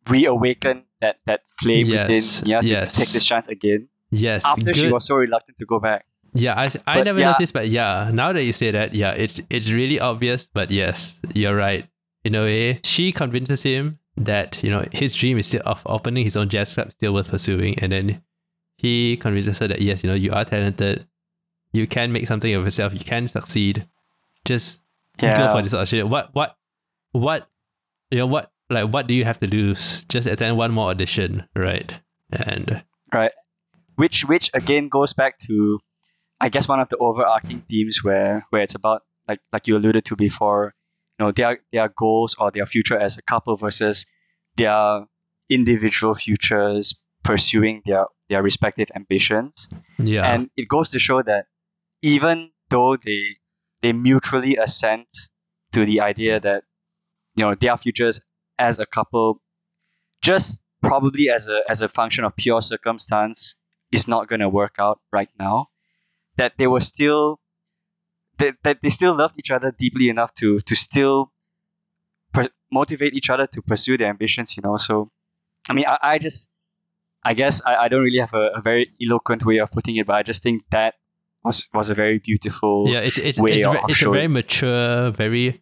[0.07, 2.89] reawaken that that flame Yes, within Mia to, yes.
[2.89, 6.05] to take this chance again Yes, after she was so reluctant to go back.
[6.33, 7.31] Yeah, I, I But never yeah.
[7.31, 10.47] noticed, but yeah, now that you say that, yeah, it's it's really obvious.
[10.53, 11.87] But yes, you're right.
[12.23, 16.23] In a way, she convinces him that you know his dream is still of opening
[16.25, 18.21] his own jazz club still worth pursuing, and then
[18.77, 21.07] he convinces her that yes, you know you are talented,
[21.71, 23.87] you can make something of yourself, you can succeed,
[24.45, 24.81] just
[25.21, 25.35] Yeah.
[25.35, 26.09] go for this audition.
[26.09, 26.57] What what
[27.11, 27.49] what
[28.11, 30.05] you know what like what do you have to lose?
[30.09, 31.93] Just attend one more audition, right?
[32.31, 33.31] And right
[33.97, 35.79] which which again goes back to
[36.39, 40.05] i guess one of the overarching themes where where it's about like like you alluded
[40.05, 40.73] to before
[41.19, 44.05] you know their their goals or their future as a couple versus
[44.55, 45.05] their
[45.49, 49.69] individual futures pursuing their their respective ambitions.
[49.99, 51.45] Yeah, and it goes to show that
[52.01, 53.37] even though they
[53.81, 55.07] they mutually assent
[55.73, 56.63] to the idea that
[57.35, 58.21] you know their futures
[58.57, 59.41] as a couple
[60.21, 63.55] just probably as a as a function of pure circumstance
[63.91, 65.67] is not going to work out right now
[66.37, 67.39] that they were still
[68.37, 71.31] that, that they still loved each other deeply enough to to still
[72.33, 75.09] per- motivate each other to pursue their ambitions you know so
[75.69, 76.49] i mean i, I just
[77.23, 80.05] I guess I, I don't really have a, a very eloquent way of putting it,
[80.05, 80.95] but I just think that
[81.43, 85.61] was was a very beautiful yeah, it's it's, it's, ve- it's a very mature, very.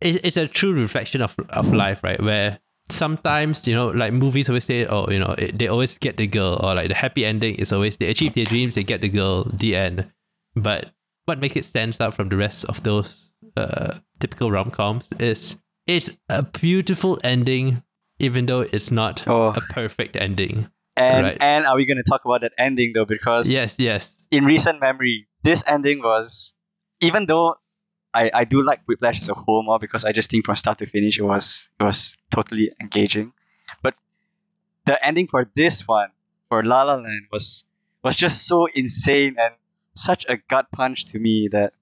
[0.00, 2.22] It, it's a true reflection of of life, right?
[2.22, 6.16] Where sometimes you know, like movies always say, oh, you know, it, they always get
[6.16, 9.00] the girl, or like the happy ending is always they achieve their dreams, they get
[9.00, 10.10] the girl, the end.
[10.54, 10.90] But
[11.26, 15.58] what makes it stands out from the rest of those uh, typical rom coms is
[15.86, 17.82] it's a beautiful ending,
[18.18, 19.48] even though it's not Oh.
[19.56, 20.68] a perfect ending.
[20.96, 21.36] and right.
[21.40, 23.04] and are we going to talk about that ending though?
[23.04, 26.54] Because Yes, yes, in recent memory, this ending was
[27.00, 27.54] even though
[28.14, 30.78] I, I do like Whiplash as a whole more because I just think from start
[30.78, 33.32] to finish it was it was totally engaging.
[33.82, 33.94] But
[34.86, 36.10] the ending for this one,
[36.48, 37.64] for La La Land, was
[38.02, 39.54] was just so insane and
[39.94, 41.72] such a gut punch to me that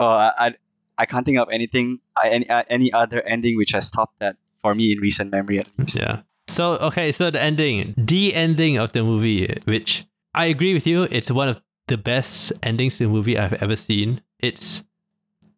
[0.00, 0.54] oh I
[0.96, 4.74] I, can't think of anything any uh, any other ending which has topped that for
[4.74, 5.96] me in recent memory at least.
[5.96, 6.22] Yeah.
[6.48, 11.04] So okay, so the ending, the ending of the movie, which I agree with you,
[11.04, 14.22] it's one of the best endings to a movie I've ever seen.
[14.40, 14.82] It's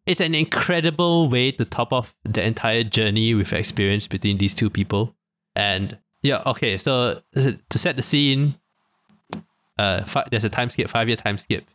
[0.05, 4.69] it's an incredible way to top off the entire journey we've experienced between these two
[4.69, 5.15] people.
[5.55, 8.55] And yeah, okay, so uh, to set the scene,
[9.77, 11.65] uh, fi- there's a time skip, five year time skip,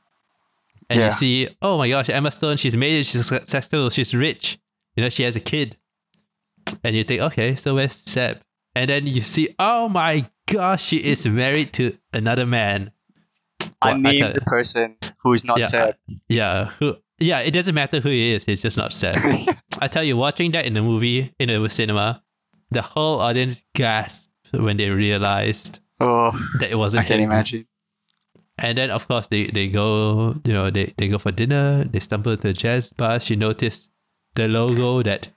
[0.88, 1.06] and Yeah.
[1.06, 4.58] you see, oh my gosh, Emma Stone, she's made it, she's successful, she's rich,
[4.94, 5.76] you know, she has a kid,
[6.84, 8.40] and you think, okay, so where's Seb?
[8.74, 12.90] And then you see, oh my gosh, she is married to another man.
[13.82, 15.96] Well, I thought- person who is not Yeah, Seb.
[16.28, 16.96] Yeah, who?
[17.18, 18.44] Yeah, it doesn't matter who he is.
[18.46, 19.16] It's just not Seb.
[19.80, 22.22] I tell you, watching that in the movie in the cinema,
[22.70, 27.30] the whole audience gasped when they realized oh, that it wasn't I can him.
[27.30, 27.66] imagine.
[28.58, 32.00] And then of course they, they go, you know, they, they go for dinner, they
[32.00, 33.90] stumble to a jazz bar, she noticed
[34.34, 35.28] the logo that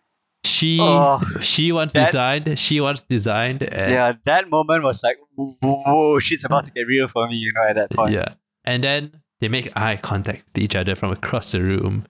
[0.45, 5.17] she Oh, she once that- designed, she once designed and yeah, that moment was like,
[5.35, 8.13] whoa, she's about to get real for me, you know, at that point.
[8.13, 8.33] Yeah.
[8.63, 12.05] And then they make eye contact with each other from across the room.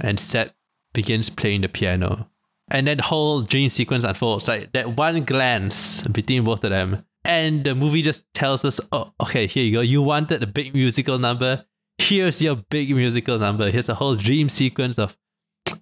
[0.00, 0.52] And Seb
[0.92, 2.28] begins playing the piano.
[2.70, 4.48] And that whole dream sequence unfolds.
[4.48, 7.04] Like that one glance between both of them.
[7.24, 9.80] And the movie just tells us, oh, okay, here you go.
[9.80, 11.64] You wanted a big musical number.
[11.98, 13.70] Here's your big musical number.
[13.70, 15.16] Here's a whole dream sequence of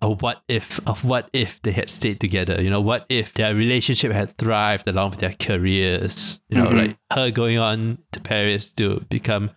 [0.00, 2.62] a what if of what if they had stayed together.
[2.62, 6.40] You know, what if their relationship had thrived along with their careers.
[6.48, 6.76] You know, Mhm.
[6.86, 9.50] like her going on to Paris to become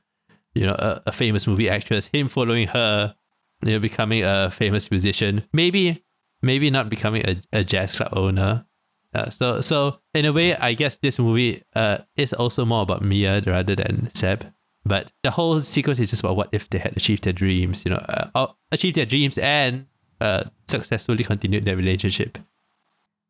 [0.56, 3.16] you know, a, a famous movie actress, him following her,
[3.64, 6.04] you know, becoming a famous musician, maybe,
[6.42, 8.66] maybe not becoming a, a jazz club owner.
[9.14, 13.02] Uh, so, so in a way, I guess this movie uh, is also more about
[13.02, 14.52] Mia rather than Seb.
[14.86, 17.92] But the whole sequence is just about what if they had achieved their dreams, you
[17.92, 17.98] know,
[18.36, 19.88] uh, achieved their dreams and
[20.22, 22.38] uh, successfully continued their relationship.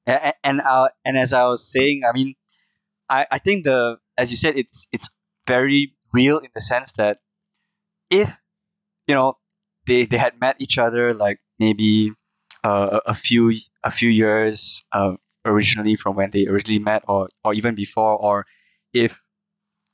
[0.05, 2.35] A- a- And uh, and as I was saying, I mean,
[3.09, 5.09] I, I think the as you said, it's it's
[5.47, 7.15] very real in the sense that
[8.09, 8.29] if
[9.07, 9.29] you know
[9.87, 12.11] they they had met each other like maybe
[12.63, 13.43] uh, a few
[13.83, 18.45] a few years uh, originally from when they originally met or or even before or
[18.93, 19.11] if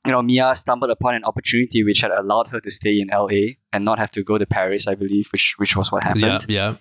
[0.06, 3.42] you know Mia stumbled upon an opportunity which had allowed her to stay in LA
[3.72, 6.60] and not have to go to Paris I believe which which was what happened Yeah,
[6.60, 6.76] yeah.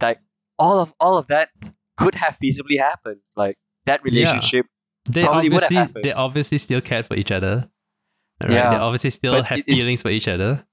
[0.00, 0.18] like
[0.58, 1.48] all of all of that
[1.96, 3.20] could have feasibly happened.
[3.36, 4.66] Like that relationship.
[4.66, 5.12] yeah.
[5.14, 6.04] They Probably would have obviously, happened.
[6.04, 7.68] they obviously still cared for each other.
[8.42, 8.52] Right?
[8.52, 10.64] Yeah, They obviously still but have feelings for each other.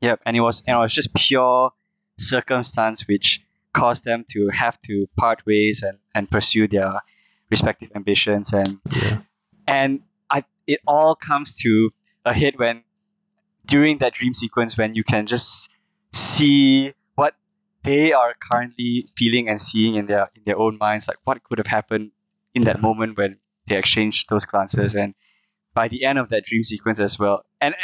[0.00, 1.72] Yep, and it was and it was just pure
[2.18, 3.40] circumstance which
[3.72, 7.00] caused them to have to part ways and, and pursue their
[7.50, 9.18] respective ambitions and Yeah.
[9.66, 11.90] and I it all comes to
[12.24, 12.82] a head when
[13.66, 15.68] during that dream sequence when you can just
[16.12, 17.34] see what
[17.82, 21.58] they are currently feeling and seeing in their in their own minds like what could
[21.58, 22.10] have happened
[22.54, 25.14] in that moment when they exchanged those glances and
[25.76, 27.74] by the end of that dream sequence as well and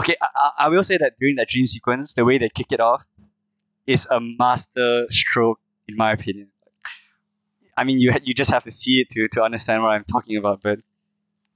[0.00, 2.72] okay I, I- I will say that during that dream sequence the way they kick
[2.78, 3.02] it off
[3.86, 6.48] is a master stroke in my opinion
[7.76, 10.36] i mean you you just have to see it to to understand what i'm talking
[10.36, 10.78] about but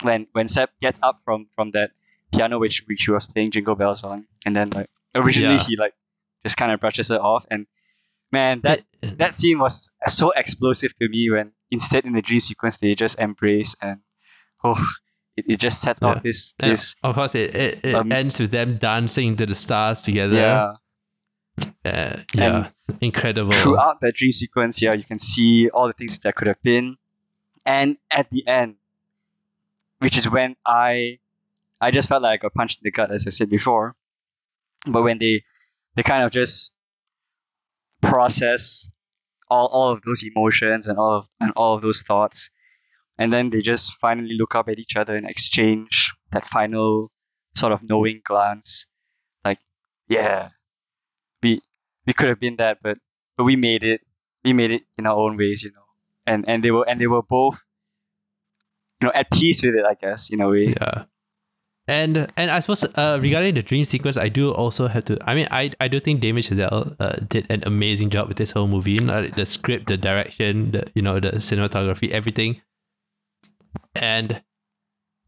[0.02, 1.90] when when Seb gets up from from that
[2.32, 5.66] piano which which he was playing jingle bells on and then like originally Yeah.
[5.68, 5.94] he like
[6.44, 7.66] just kind of brushes it off and
[8.32, 12.40] man that It- that scene was so explosive to me when instead in the dream
[12.40, 14.00] sequence they just embrace and
[14.64, 14.80] oh
[15.36, 16.08] it, it just sets Yeah.
[16.08, 19.46] off this and this of course, it, it, it um, ends with them dancing to
[19.46, 20.36] the stars together.
[20.36, 20.74] yeah
[21.84, 22.68] Uh, yeah.
[23.00, 23.52] Incredible.
[23.52, 26.96] throughout that dream sequence yeah you can see all the things that could have been
[27.64, 28.74] and at the end
[30.00, 31.18] which is when i
[31.80, 33.94] i just felt like i got punched in the gut as i said before
[34.86, 35.42] but when they
[35.94, 36.72] they kind of just
[38.02, 38.90] process
[39.48, 42.50] all, all of those emotions and all of and all of those thoughts
[43.18, 47.10] and then they just finally look up at each other and exchange that final
[47.56, 48.86] sort of knowing glance
[49.44, 49.58] like
[50.08, 50.48] yeah
[51.42, 51.60] we
[52.06, 52.98] we could have been that but
[53.36, 54.00] but we made it
[54.44, 55.86] we made it in our own ways you know
[56.26, 57.62] and and they were and they were both
[59.00, 61.04] you know at peace with it i guess in a way Yeah.
[61.86, 65.18] And and I suppose uh, regarding the dream sequence, I do also have to.
[65.28, 68.52] I mean, I I do think Damien Chazelle uh, did an amazing job with this
[68.52, 68.92] whole movie.
[68.92, 72.62] You know, the script, the direction, the you know the cinematography, everything.
[73.94, 74.42] And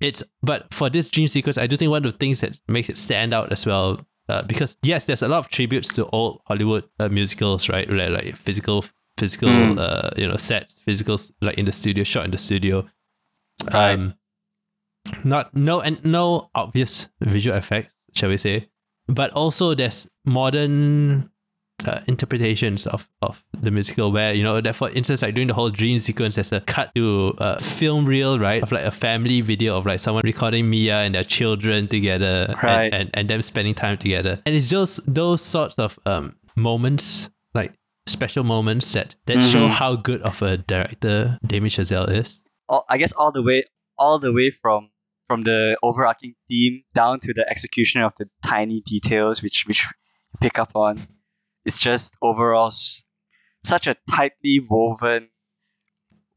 [0.00, 2.88] it's but for this dream sequence, I do think one of the things that makes
[2.88, 6.40] it stand out as well, uh, because yes, there's a lot of tributes to old
[6.46, 7.88] Hollywood uh, musicals, right?
[7.90, 8.85] Like, like physical
[9.18, 9.78] physical Mm.
[9.78, 12.87] uh you know sets, physical like in the studio, shot in the studio.
[13.72, 13.92] Right.
[13.94, 14.14] Um,
[15.24, 18.68] not no and no obvious visual effects, shall we say?
[19.09, 21.30] But also there's modern
[21.84, 25.54] uh, interpretations of, of the musical where you know that for instance like during the
[25.54, 29.40] whole dream sequence there's a cut to a film reel right of like a family
[29.42, 32.92] video of like someone recording Mia and their children together and- Right.
[32.94, 37.74] and, and, them spending time together and it's just those sorts of um moments like
[38.06, 39.70] special moments that that show Mhm.
[39.70, 43.62] how good of a director Damien Chazelle is all, I guess all the way
[43.98, 44.90] all the way from
[45.28, 49.84] from the overarching theme down to the execution of the tiny details which which
[50.40, 51.06] pick up on.
[51.66, 53.05] It's just overall s-
[53.64, 55.29] such a tightly woven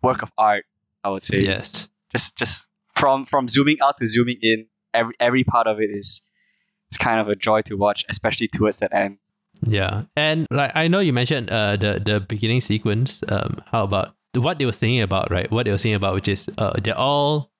[0.01, 0.65] work of art.
[1.03, 1.39] I would say.
[1.39, 5.89] yes Just just from from zooming out to zooming in, every every part of it
[5.89, 6.21] is
[6.91, 9.17] it's kind of a joy to watch, especially towards that end.
[9.61, 13.21] Yeah, and like I know you mentioned uh the the beginning sequence.
[13.29, 15.49] Um, how about what they were singing about, right?
[15.51, 17.51] What they were singing about, which is uh they're all,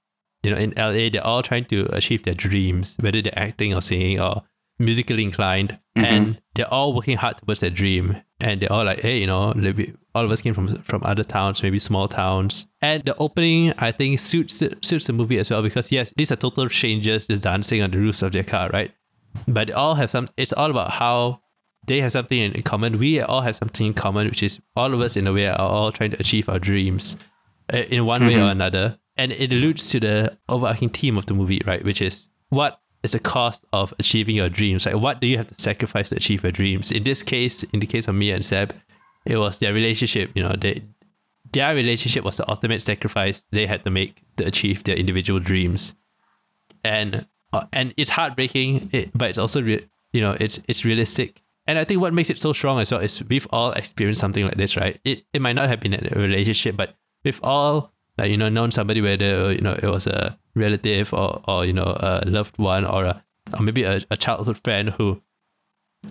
[0.44, 3.82] you know, in LA, they're all trying to achieve their dreams, whether they're acting or
[3.82, 4.44] singing or
[4.80, 6.04] musically inclined, Mhm.
[6.06, 8.18] and they're all working hard towards their dream.
[8.42, 11.26] And they're all like, hey, you know, maybe all of us came from from other
[11.26, 12.68] towns, maybe small towns.
[12.82, 16.38] And the opening, I think, suits suits the movie as well because yes, these are
[16.38, 18.92] total strangers just dancing on the roofs of their car, right?
[19.48, 20.30] But they all have some.
[20.38, 21.42] It's all about how
[21.86, 22.98] they have something in common.
[22.98, 25.60] We all have something in common, which is all of us in a way are
[25.60, 27.18] all trying to achieve our dreams
[27.74, 28.52] uh, in one way or Mhm.
[28.52, 28.98] another.
[29.18, 31.84] And it alludes to the overarching theme of the movie, right?
[31.84, 34.86] Which is what is the cost of achieving your dreams?
[34.86, 36.92] Like, what do you have to sacrifice to achieve your dreams?
[36.92, 38.74] In this case, in the case of Mia and Seb,
[39.26, 40.32] it was their relationship.
[40.36, 40.84] You know, they
[41.52, 45.96] their relationship was the ultimate sacrifice they had to make to achieve their individual dreams,
[46.84, 51.42] and uh, and it's heartbreaking, it, but it's also re- you know it's it's realistic.
[51.68, 54.44] And I think what makes it so strong as well is we've all experienced something
[54.44, 55.00] like this, right?
[55.06, 58.70] It it might not have been a relationship, but we've all like you know known
[58.72, 62.86] somebody whether you know it was a relative or or you know a loved one
[62.86, 63.24] or a
[63.58, 65.22] or maybe a, a childhood friend who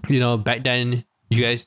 [0.09, 1.67] you know back then you guys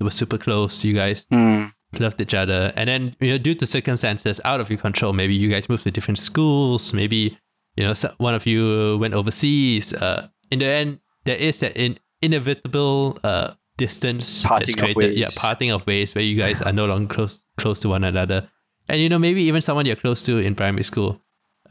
[0.00, 1.66] were super close, you guys Hmm.
[2.00, 2.72] loved each other.
[2.76, 5.84] And then you know due to circumstances out of your control maybe you guys moved
[5.84, 7.38] to different schools maybe
[7.76, 9.92] you know one of you went overseas.
[9.94, 15.28] Uh in the end there is that in, inevitable uh distance Parting that's created yeah
[15.40, 18.48] parting of ways where you guys are no longer close close to one another
[18.92, 21.20] and you know maybe even someone you're close to in primary school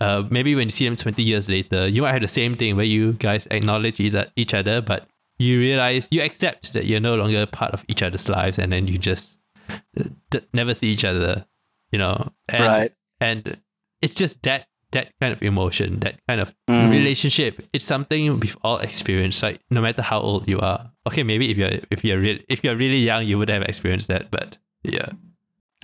[0.01, 2.75] uh maybe when you see them 20 years later you might have the same thing
[2.75, 5.07] where you guys acknowledge each each other but
[5.39, 8.87] you realize you accept that you're no longer part of each other's lives and then
[8.87, 9.37] you just
[10.29, 11.45] d- never see each other,
[11.91, 12.91] you know, and right.
[13.19, 13.57] and
[14.03, 16.91] it's just that that kind of emotion, that kind of Mm.
[16.91, 17.53] relationship.
[17.73, 19.41] It's something we've all experienced.
[19.41, 20.91] Like no matter how old you are.
[21.07, 24.09] Okay, maybe if you're if you're real if you're really young, you would have experienced
[24.09, 24.29] that.
[24.29, 25.09] But yeah,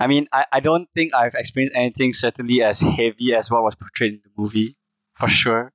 [0.00, 3.74] I mean, I, I don't think I've experienced anything certainly as heavy as what was
[3.74, 4.76] portrayed in the movie,
[5.14, 5.72] for sure.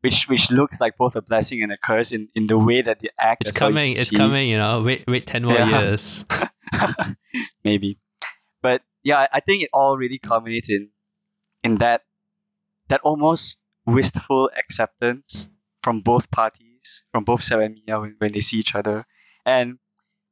[0.00, 3.00] which which looks like both a blessing and a curse in, in the way that
[3.00, 3.42] the act.
[3.42, 3.92] It's That's how you coming.
[3.92, 4.16] It's see.
[4.16, 4.48] coming.
[4.48, 5.80] You know, wait, wait, ten more Yeah.
[5.80, 6.24] years.
[7.64, 7.98] maybe
[8.62, 10.90] but yeah I- think it all really culminates in
[11.64, 12.02] in that
[12.88, 15.48] that almost wistful acceptance
[15.82, 19.06] from both parties from both Seb and Mia when, when they see each other
[19.46, 19.78] and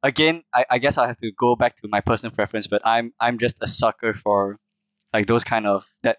[0.03, 3.11] again I, I guess i have to go back to my personal preference but i'm
[3.19, 4.57] i'm just a sucker for
[5.13, 6.17] like those kind of that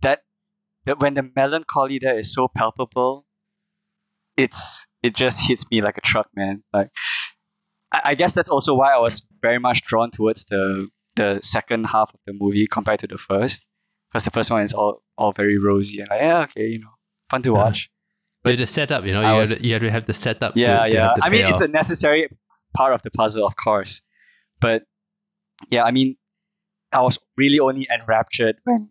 [0.00, 0.20] that
[0.86, 3.26] that when the melancholy there is so palpable
[4.36, 6.90] it's it just hits me like a truck man like
[7.92, 11.84] I I guess that's also why I was very much drawn towards the the second
[11.84, 13.66] half of the movie compared to the first,
[14.08, 16.94] because the first one is all all very rosy and like yeah okay you know
[17.28, 17.64] fun to Yeah.
[17.64, 17.90] watch.
[18.44, 20.14] But the setup, you know, I you, was- have to, you have to have the
[20.14, 20.56] setup.
[20.56, 21.12] Yeah to, to yeah.
[21.16, 22.28] the I mean it's a necessary
[22.74, 24.02] part of the puzzle of course,
[24.60, 24.84] but
[25.70, 26.16] yeah I mean
[26.92, 28.90] I was really only enraptured when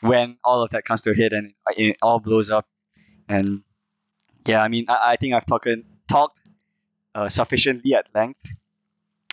[0.00, 2.66] when all of that comes to a head and it, it all blows up
[3.28, 3.62] and
[4.46, 5.68] yeah I mean I, I think I've talked
[6.08, 6.40] talked
[7.14, 8.56] uh, sufficiently at length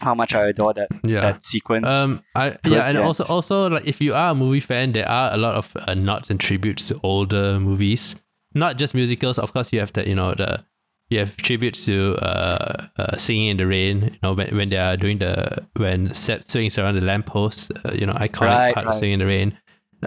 [0.01, 1.21] how much I adore that yeah.
[1.21, 1.91] that sequence.
[1.91, 2.97] Um, I yeah, and the end.
[2.99, 5.93] also also like if you are a movie fan, there are a lot of uh,
[5.93, 8.15] nods and tributes to older movies,
[8.53, 9.39] not just musicals.
[9.39, 10.63] Of course, you have the you know the
[11.10, 14.04] you have tributes to uh, uh Singing in the Rain.
[14.04, 17.72] You know when, when they are doing the when Seb swings around the lamppost.
[17.86, 18.96] Uh, you know iconic Right, part of.
[18.96, 19.58] Singing in the Rain.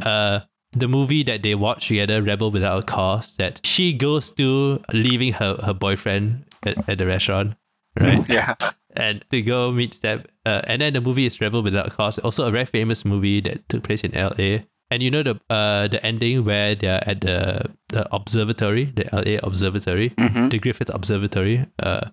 [0.03, 0.41] Uh,
[0.73, 5.33] the movie that they watch together, Rebel Without a Cause, that she goes to leaving
[5.35, 7.57] her her boyfriend at, at the restaurant,
[8.01, 8.29] right?
[8.29, 8.55] yeah.
[8.95, 10.29] and to go meet Seb.
[10.47, 13.41] Uh, and then the movie is Rebel Without a Cause, also a very famous movie
[13.41, 14.65] that took place in LA.
[14.91, 19.39] And you know the uh the ending where they're at the, the observatory, the LA
[19.47, 20.49] observatory, Mm-hmm.
[20.49, 21.67] the Griffith Observatory.
[21.79, 22.11] Uh,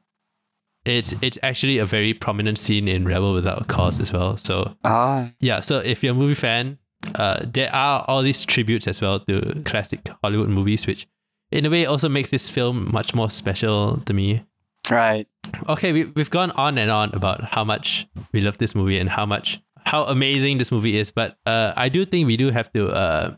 [0.85, 4.37] it's it's actually a very prominent scene in Rebel Without a Cause as well.
[4.37, 6.77] So Ah, yeah, so if you're a movie fan,
[7.15, 11.07] uh, there are all these tributes as well to classic Hollywood movies, which
[11.51, 14.43] in a way also makes this film much more special to me
[14.91, 15.27] right.
[15.69, 19.09] okay we, we've gone on and on about how much we love this movie and
[19.09, 19.59] how much
[19.91, 23.35] how amazing this movie is but uh, i do think we do have to uh,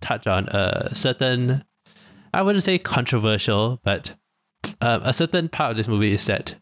[0.00, 1.64] touch on a certain
[2.34, 4.14] i wouldn't say controversial but
[4.80, 6.54] uh, a certain part of this movie is that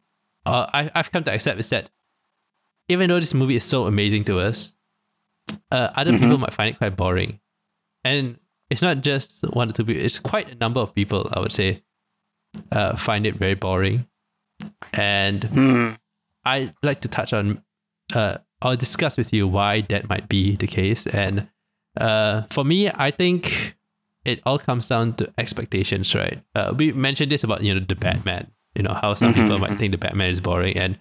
[0.47, 1.91] uh, I, i've come to accept is that
[2.89, 4.73] even though this movie is so amazing to us
[5.73, 6.21] uh, other Mhm.
[6.21, 7.41] people might find it quite boring
[8.05, 8.39] and
[8.71, 11.53] it's not just one or two people it's quite a number of people i would
[11.53, 11.83] say
[12.73, 14.07] uh, find it very boring
[14.95, 15.91] and Hmm.
[16.45, 17.63] I'd like to touch on,
[18.15, 21.07] uh, I'll discuss with you why that might be the case.
[21.07, 21.49] And
[21.97, 23.77] uh, for me, I think
[24.25, 26.43] it all comes down to expectations, right?
[26.55, 29.61] Uh, we mentioned this about, you know, the Batman, you know, how some people Mhm,
[29.61, 29.79] might mhm.
[29.79, 30.99] think the Batman is boring and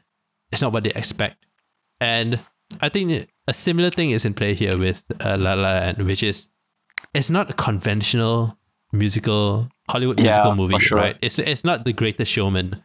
[0.51, 1.45] it's not what they expect.
[1.99, 2.39] And
[2.81, 6.21] I think a similar thing is in play here with uh, La La Land, which
[6.23, 6.47] is
[7.13, 8.57] it's not a conventional
[8.93, 10.97] musical Hollywood Yeah, musical movie, sure.
[10.99, 11.17] right?
[11.21, 12.83] It's it's not the greatest showman.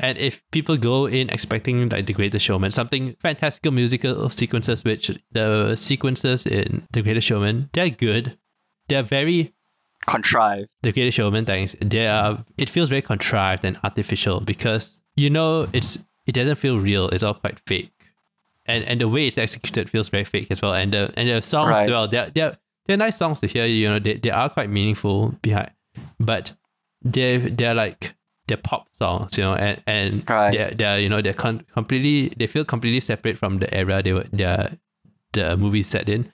[0.00, 5.10] And if people go in expecting like the greatest showman, something fantastical musical sequences, which
[5.32, 8.38] the sequences in the greatest showman, they're good.
[8.88, 9.54] They're very
[10.06, 10.70] Contrived.
[10.82, 11.74] the greatest showman things.
[11.80, 16.78] They are it feels very contrived and artificial because you know it's it doesn't feel
[16.78, 17.08] real.
[17.08, 17.92] It's all quite fake.
[18.66, 20.74] And and the way it's executed feels very fake as well.
[20.74, 21.84] And the and the songs Right.
[21.84, 22.56] as well, they're they're
[22.86, 25.72] they're nice songs to hear, you know, they, they are quite meaningful behind
[26.20, 26.52] but
[27.02, 28.14] they they're like
[28.48, 30.52] they're pop songs, you know, and, and Right.
[30.52, 34.12] they're they're you know they're con- completely they feel completely separate from the era they
[34.12, 34.76] were they're
[35.34, 36.32] the movie set in,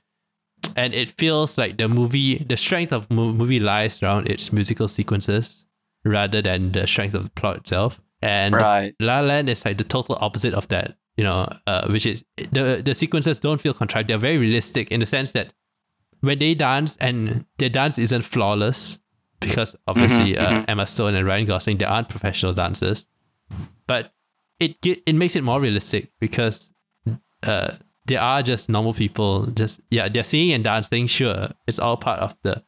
[0.76, 4.88] and it feels like the movie the strength of mo- movie lies around its musical
[4.88, 5.64] sequences
[6.04, 8.00] rather than the strength of the plot itself.
[8.22, 8.94] And Right.
[9.00, 12.24] La La Land is like the total opposite of that, you know, uh, which is
[12.36, 14.08] the the sequences don't feel contrived.
[14.08, 15.52] They're very realistic in the sense that
[16.20, 18.98] when they dance and their dance isn't flawless
[19.48, 20.64] because obviously Mhm, uh, mhm.
[20.68, 23.06] Emma Stone and Ryan Gosling they aren't professional dancers,
[23.86, 24.12] but
[24.60, 26.72] it it makes it more realistic because
[27.42, 27.72] uh,
[28.06, 29.46] they are just normal people.
[29.46, 31.06] Just yeah, they're singing and dancing.
[31.06, 32.62] Sure, it's all part of the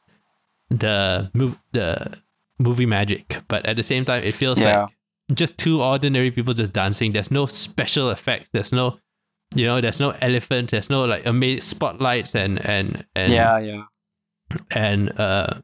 [0.69, 2.19] the move the
[2.59, 4.83] movie magic, but at the same time, it feels Yeah.
[4.83, 4.91] like
[5.35, 7.12] just two ordinary people just dancing.
[7.12, 8.51] There's no special effects.
[8.53, 8.99] There's no,
[9.55, 10.71] you know, there's no elephant.
[10.71, 13.83] There's no like amazing spotlights and and and Yeah, yeah.
[14.75, 15.61] and uh,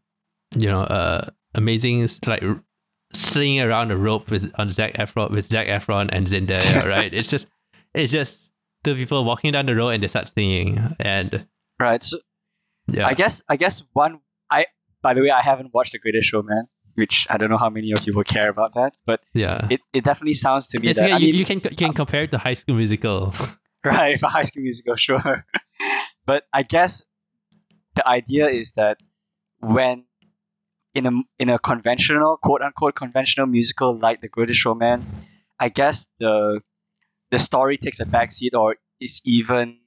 [0.57, 2.43] you know, uh, amazing like
[3.13, 6.85] slinging around the rope with on Zac Efron with Zac Efron and Zendaya.
[6.89, 7.13] right?
[7.13, 7.47] It's just
[7.95, 8.51] it's just
[8.85, 11.47] two people walking down the road and they start singing and
[11.83, 12.03] Right.
[12.03, 12.19] So
[12.87, 13.07] yeah.
[13.07, 14.67] I guess I guess one I
[15.03, 17.93] by the way I haven't watched The Greatest Showman, which I don't know how many
[17.93, 19.67] of you will care about that, but yeah.
[19.69, 21.77] it, it definitely sounds to me It's that okay, I you, mean, you can you
[21.77, 23.35] can compare it to High School Musical.
[23.85, 25.45] right for High School Musical, sure.
[26.25, 27.05] but I guess
[27.97, 28.99] the idea is that
[29.59, 30.05] when
[30.95, 35.05] in a in a conventional quote unquote conventional musical like The Greatest Showman,
[35.59, 36.61] I guess the
[37.31, 39.79] the story takes a backseat or is even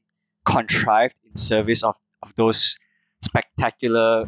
[0.46, 2.78] contrived in service of, of those
[3.22, 4.28] spectacular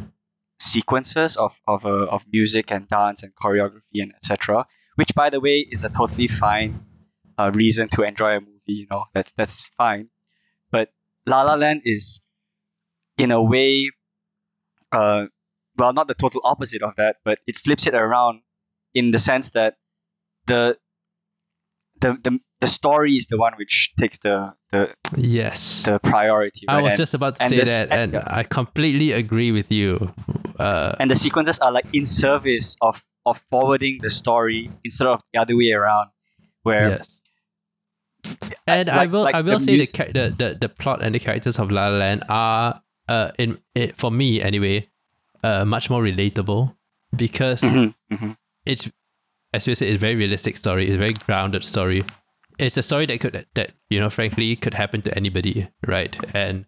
[0.60, 4.66] sequences of of, uh, of music and dance and choreography and etc.
[4.96, 6.84] Which, by the way, is a totally fine
[7.38, 8.60] uh, reason to enjoy a movie.
[8.66, 10.10] You know that's that's fine.
[10.70, 10.92] But
[11.26, 12.20] La La Land is,
[13.16, 13.90] in a way,
[14.92, 15.26] uh,
[15.78, 18.40] well, not the total opposite of that, but it flips it around
[18.94, 19.76] in the sense that
[20.46, 20.76] the
[22.00, 26.66] the the, the story is the one which takes the the yes the priority.
[26.68, 28.16] I was and, just about to say that, and.
[28.16, 30.12] I completely agree with you.
[30.58, 35.22] Uh, and the sequences are like in service of of forwarding the story instead of
[35.32, 36.08] the other way around,
[36.62, 37.14] where yes.
[38.66, 41.18] And I will, like I will the say the, the the the plot and the
[41.18, 44.88] characters of La La Land are, uh, in it, for me anyway,
[45.44, 46.74] uh, much more relatable
[47.16, 48.36] because Mhm, mhm.
[48.66, 48.90] it's,
[49.52, 50.86] as you said, it's a very realistic story.
[50.86, 52.02] It's a very grounded story.
[52.58, 56.16] It's a story that could that you know, frankly, could happen to anybody, right?
[56.34, 56.66] And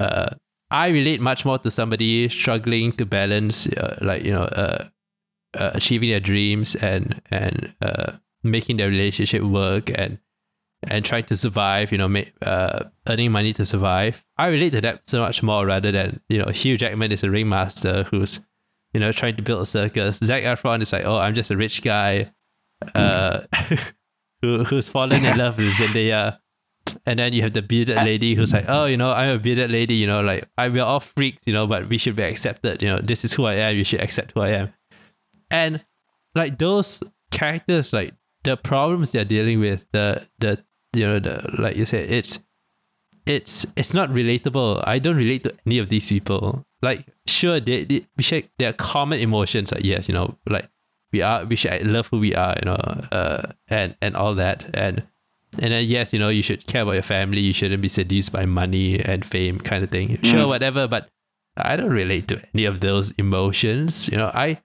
[0.00, 0.30] uh,
[0.70, 4.88] I relate much more to somebody struggling to balance, uh, like you know, uh,
[5.54, 8.12] uh, achieving their dreams and and uh,
[8.42, 10.18] making their relationship work and
[10.82, 11.92] and trying to survive.
[11.92, 14.24] You know, make, uh, earning money to survive.
[14.36, 17.30] I relate to that so much more rather than you know, Hugh Jackman is a
[17.30, 18.40] ringmaster who's
[18.92, 20.18] you know trying to build a circus.
[20.18, 22.32] Zac Efron is like, oh, I'm just a rich guy,
[22.94, 23.42] uh,
[24.42, 26.38] who who's fallen in love with Zendaya.
[27.04, 29.70] And then you have the bearded lady who's like, oh, you know, I'm a bearded
[29.70, 32.80] lady, you know, like I we're all freaks, you know, but we should be accepted,
[32.82, 34.72] you know, this is who I am, you should accept who I am.
[35.50, 35.84] And
[36.34, 38.14] like those characters, like
[38.44, 40.64] the problems they're dealing with, the the
[40.94, 42.38] you know, the like you said, it's
[43.26, 44.82] it's it's not relatable.
[44.86, 46.64] I don't relate to any of these people.
[46.80, 49.72] Like, sure, they, they we share their common emotions.
[49.72, 50.68] Like, yes, you know, like
[51.12, 52.76] we are, we should love who we are, you know,
[53.12, 55.02] uh, and and all that, and
[55.58, 57.40] and then yes, you know, you should care about your family.
[57.40, 60.18] You shouldn't be seduced by money and fame, kind of thing.
[60.22, 60.48] Sure, Mm.
[60.48, 61.08] whatever, but
[61.56, 64.08] I don't relate to any of those emotions.
[64.08, 64.58] You know, I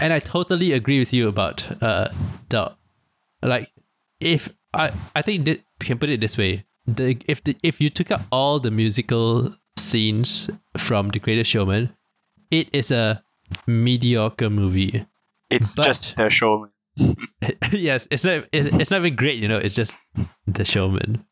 [0.00, 2.08] and I totally agree with you about uh
[2.50, 2.72] the
[3.42, 3.72] like
[4.20, 7.80] if I I think that we can put it this way the if the if
[7.80, 11.90] you took out all the musical scenes from The Greatest Showman,
[12.50, 13.22] it is a
[13.66, 15.06] mediocre movie.
[15.50, 16.70] it's But- just the showman.
[17.72, 19.56] yes, it's not it's, it's not even great, you know.
[19.58, 19.96] It's just
[20.46, 21.24] The Showman.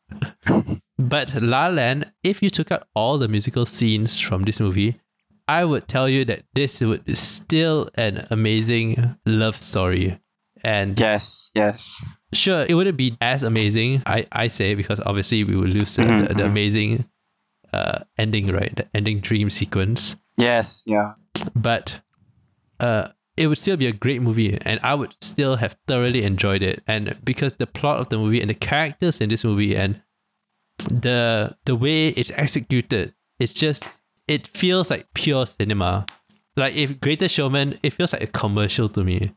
[0.97, 4.99] but La La Land, if you took out all the musical scenes from this movie,
[5.47, 10.19] I would tell you that this would still an amazing love story.
[10.63, 12.03] And Yes, yes.
[12.33, 16.03] sure, it wouldn't be as amazing, I, I say, because obviously we would lose the,
[16.03, 16.45] Mhm, the, the mhm.
[16.45, 17.05] amazing
[17.73, 18.75] uh, ending, right?
[18.75, 20.17] The ending dream sequence.
[20.37, 21.13] Yes, yeah.
[21.55, 22.01] But
[22.79, 26.61] uh, it would still be a great movie, and I would still have thoroughly enjoyed
[26.61, 26.83] it.
[26.87, 30.01] And because the plot of the movie and the characters in this movie and
[30.89, 33.83] the the way it's executed, it's just
[34.27, 36.05] it feels like pure cinema.
[36.55, 39.33] Like if Greatest Showman, it feels like a commercial to me.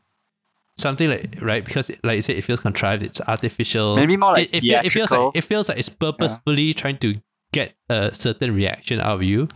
[0.77, 3.01] Something like right because like I said, it feels contrived.
[3.01, 3.95] It's artificial.
[3.95, 7.15] Maybe more like it, it, it feels like it feels like it's purposefully trying to
[7.53, 9.47] get a certain reaction out of you.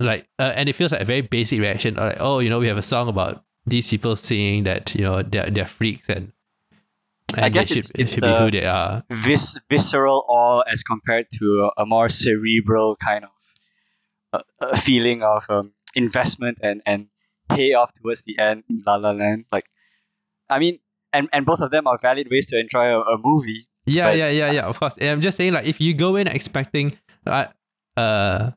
[0.00, 1.94] Like uh, and it feels like a very basic reaction.
[1.94, 5.22] Like oh, you know, we have a song about these people saying that you know
[5.22, 6.32] they're they're freaks and.
[7.36, 9.04] and I guess it's- should, it's should be who they are.
[9.10, 13.30] Vis- visceral awe as compared to a, a more cerebral kind of
[14.32, 17.08] uh, a feeling of um, investment and, and
[17.50, 19.44] payoff towards the end in La La Land.
[19.52, 19.66] Like,
[20.52, 20.78] I mean,
[21.12, 23.66] and, and both of them are valid ways to enjoy a, a movie.
[23.86, 24.62] Yeah, But- yeah, yeah, yeah.
[24.66, 24.94] Of course.
[24.98, 26.96] And I'm just saying, like, if you go in expecting,
[27.26, 27.50] like,
[27.96, 28.52] uh,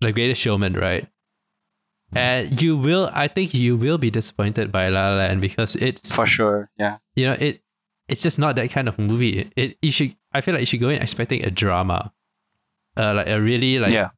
[0.00, 1.06] the Greatest Showman, right?
[2.12, 6.12] And you will, I think you will be disappointed by La La Land because it's,
[6.12, 6.98] For sure, yeah.
[7.14, 7.62] you know, it,
[8.08, 9.50] it's just not that kind of movie.
[9.54, 12.12] It, you should, I feel like you should go in expecting a drama,
[12.96, 14.08] uh, like a really like, yeah.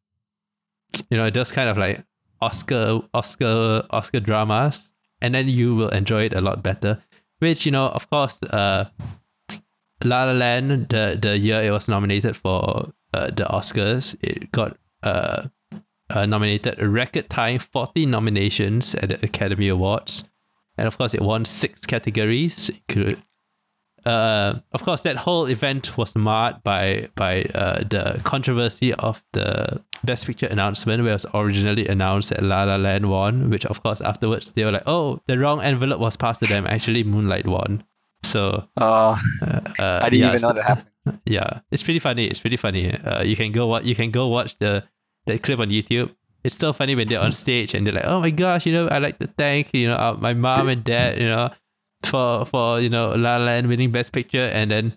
[1.11, 2.03] you know, those kind of like
[2.41, 7.03] Oscar, Oscar, Oscar dramas, and then you will enjoy it a lot better.
[7.43, 8.85] Which you know, of course, uh,
[10.05, 14.77] La La Land, the the year it was nominated for uh, the Oscars, it got
[15.03, 15.49] uh,
[16.09, 20.23] uh nominated a record time forty nominations at the Academy Awards,
[20.79, 22.71] and of course, it won six categories.
[24.05, 29.81] Uh, of course, that whole event was marred by by uh, the controversy of the
[30.05, 33.83] Best Picture announcement, where it was originally announced that La La Land won, which of
[33.83, 37.47] course afterwards they were like, "Oh, the wrong envelope was passed to them." Actually, Moonlight
[37.47, 37.85] won.
[38.25, 40.89] So Uh, uh, I didn't yeah, even know that happened.
[41.27, 42.27] Yeah, it's pretty funny.
[42.27, 42.95] It's pretty funny.
[42.95, 44.85] Uh, you can go what you can go watch the
[45.27, 46.15] that clip on YouTube.
[46.45, 48.87] it's so funny when they're on stage and they're like, "Oh my gosh, you know,
[48.89, 51.51] I like to thank you know uh, my mom and dad, you know,
[52.07, 54.97] for for you know La La Land winning Best Picture," and then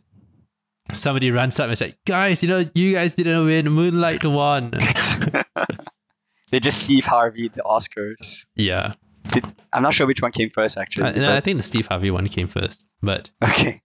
[0.93, 3.69] somebody runs up and say, "Guys, you know, you guys didn't win.
[3.71, 4.71] Moonlight won."
[6.51, 8.45] they just Steve Harvey the Oscars.
[8.55, 8.93] yeah,
[9.31, 11.05] Did, I'm not sure which one came first actually.
[11.05, 13.81] I, no, I think the Steve Harvey one came first, but okay.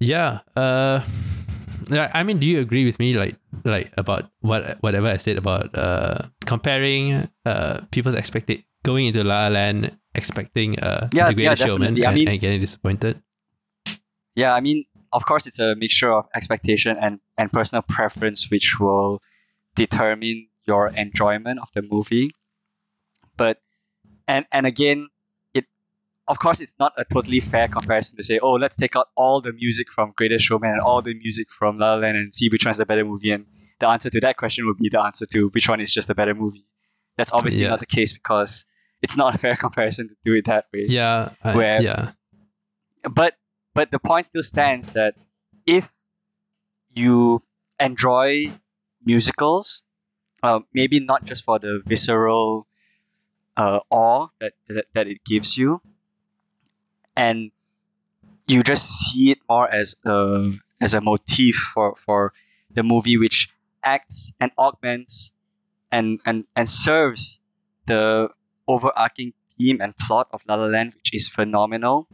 [0.00, 1.02] yeah, uh,
[1.90, 5.76] I mean, do you agree with me, like, like about what whatever I said about
[5.76, 11.60] uh comparing uh people's expected going into La La Land expecting uh Yeah, the Greatest
[11.60, 12.04] yeah, Showman definitely.
[12.04, 13.22] I and, mean- and getting disappointed.
[14.34, 18.76] Yeah, I mean, of course, it's a mixture of expectation and, and personal preference, which
[18.78, 19.20] will
[19.74, 22.30] determine your enjoyment of the movie.
[23.36, 23.60] But
[24.28, 25.08] and and again,
[25.54, 25.64] it
[26.28, 29.40] of course it's not a totally fair comparison to say, oh, let's take out all
[29.40, 32.48] the music from Greatest Showman and all the music from La La Land and see
[32.48, 33.32] which one's the better movie.
[33.32, 33.46] And
[33.80, 36.14] the answer to that question would be the answer to which one is just a
[36.14, 36.64] better movie.
[37.16, 37.70] That's obviously Yeah.
[37.70, 38.66] not the case because
[39.02, 40.86] it's not a fair comparison to do it that way.
[40.88, 42.12] Yeah, I- Where- yeah,
[43.10, 43.34] but
[43.74, 45.14] but the point still stands that
[45.66, 45.92] if
[46.94, 47.42] you
[47.78, 48.50] enjoy
[49.04, 49.82] musicals,
[50.42, 52.66] uh, maybe not just for the visceral
[53.56, 55.80] uh, awe that, that that it gives you,
[57.16, 57.50] and
[58.46, 62.32] you just see it more as a as a motif for for
[62.70, 63.48] the movie, which
[63.82, 65.32] acts and augments
[65.92, 67.40] and and and serves
[67.86, 68.30] the
[68.68, 72.06] overarching theme and plot of La La Land, which is phenomenal,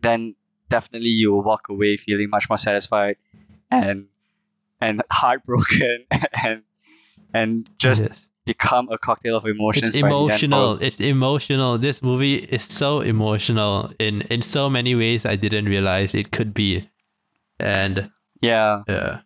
[0.00, 0.34] then
[0.68, 3.16] definitely you will walk away feeling much more satisfied
[3.70, 4.06] and
[4.80, 6.04] and heartbroken
[6.44, 6.62] and
[7.34, 8.28] and just yes.
[8.46, 9.88] become a cocktail of emotions.
[9.88, 10.22] It's by the end.
[10.22, 10.78] emotional.
[10.78, 11.78] For- It's emotional.
[11.78, 16.54] This movie is so emotional in in so many ways I didn't realize it could
[16.54, 16.88] be,
[17.60, 18.10] and
[18.40, 19.20] yeah, yeah.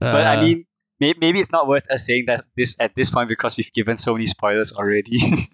[0.00, 0.64] but I Uh, mean,
[1.00, 3.96] may- maybe it's not worth us saying that this at this point because we've given
[3.96, 5.18] so many spoilers already.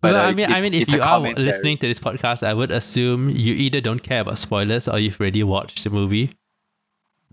[0.00, 2.70] But uh, I mean, I mean, if you are listening to this podcast, I would
[2.70, 6.30] assume you either don't care about spoilers or you've already watched the movie.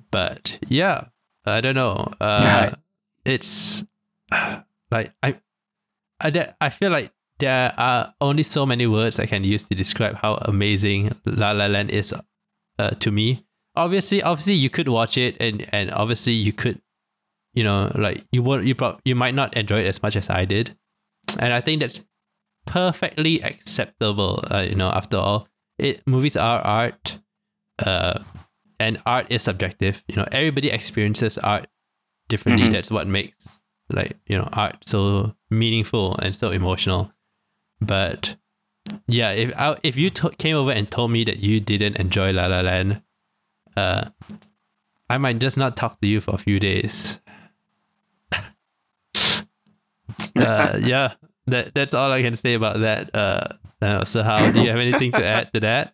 [0.09, 1.05] But yeah,
[1.45, 2.11] I don't know.
[2.19, 2.75] Uh, Right.
[3.23, 3.83] It's
[4.91, 5.35] like I,
[6.19, 10.15] I, I feel like there are only so many words I can use to describe
[10.15, 12.15] how amazing La La Land is
[12.79, 13.45] uh, to me.
[13.75, 16.81] Obviously, obviously, you could watch it, and and obviously you could,
[17.55, 20.29] you know, like you won't, you prob- you might not enjoy it as much as
[20.29, 20.75] I did,
[21.39, 22.03] and I think that's
[22.65, 24.43] perfectly acceptable.
[24.51, 25.47] Uh, you know, after all,
[25.77, 27.19] it movies are art,
[27.79, 28.19] uh,
[28.79, 30.03] and art is subjective.
[30.07, 31.67] You know, everybody experiences art
[32.27, 32.67] differently.
[32.67, 32.71] Mhm.
[32.73, 33.37] That's what makes
[33.89, 37.11] like you know art so meaningful and so emotional.
[37.81, 38.35] But
[39.07, 42.31] yeah, if I, if you to- came over and told me that you didn't enjoy
[42.31, 43.01] La La Land,
[43.77, 44.09] uh,
[45.09, 47.19] I might just not talk to you for a few days.
[50.35, 51.13] Uh, yeah,
[51.47, 53.13] that that's all I can say about that.
[53.13, 53.47] Uh,
[53.81, 55.93] uh, so how do you have anything to add to that?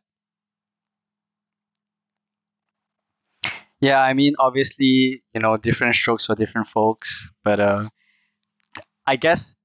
[3.81, 7.89] Yeah, I mean, obviously, you know, different strokes for different folks, but uh,
[9.07, 9.55] I guess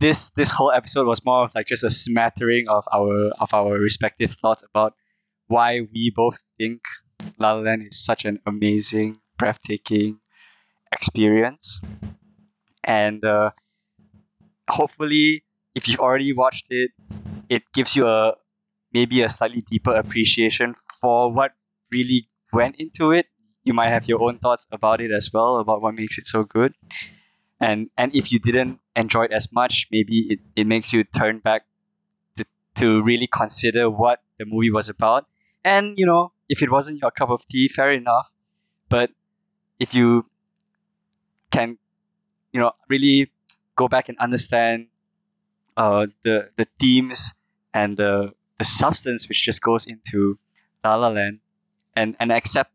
[0.00, 3.78] this this whole episode was more of like just a smattering of our of our
[3.78, 4.94] respective thoughts about
[5.46, 6.80] why we both think
[7.38, 10.20] La La Land is such an amazing, breathtaking
[10.90, 11.80] experience,
[12.84, 13.50] and uh,
[14.68, 16.90] hopefully, if you've already watched it,
[17.48, 18.34] it gives you a
[18.92, 21.52] maybe a slightly deeper appreciation for what
[21.92, 23.26] really went into it.
[23.64, 26.44] You might have your own thoughts about it as well about what makes it so
[26.44, 26.74] good.
[27.60, 31.40] And and if you didn't enjoy it as much maybe it, it makes you turn
[31.40, 31.64] back
[32.38, 35.26] to, to really consider what the movie was about.
[35.64, 38.32] And you know if it wasn't your cup of tea fair enough.
[38.88, 39.10] But
[39.80, 40.26] if you
[41.50, 41.78] can
[42.54, 43.30] you know really
[43.76, 44.88] go back and understand
[45.76, 47.34] uh the the themes
[47.74, 50.38] and the the substance which just goes into
[50.84, 51.40] La La Land
[51.96, 52.72] and and accept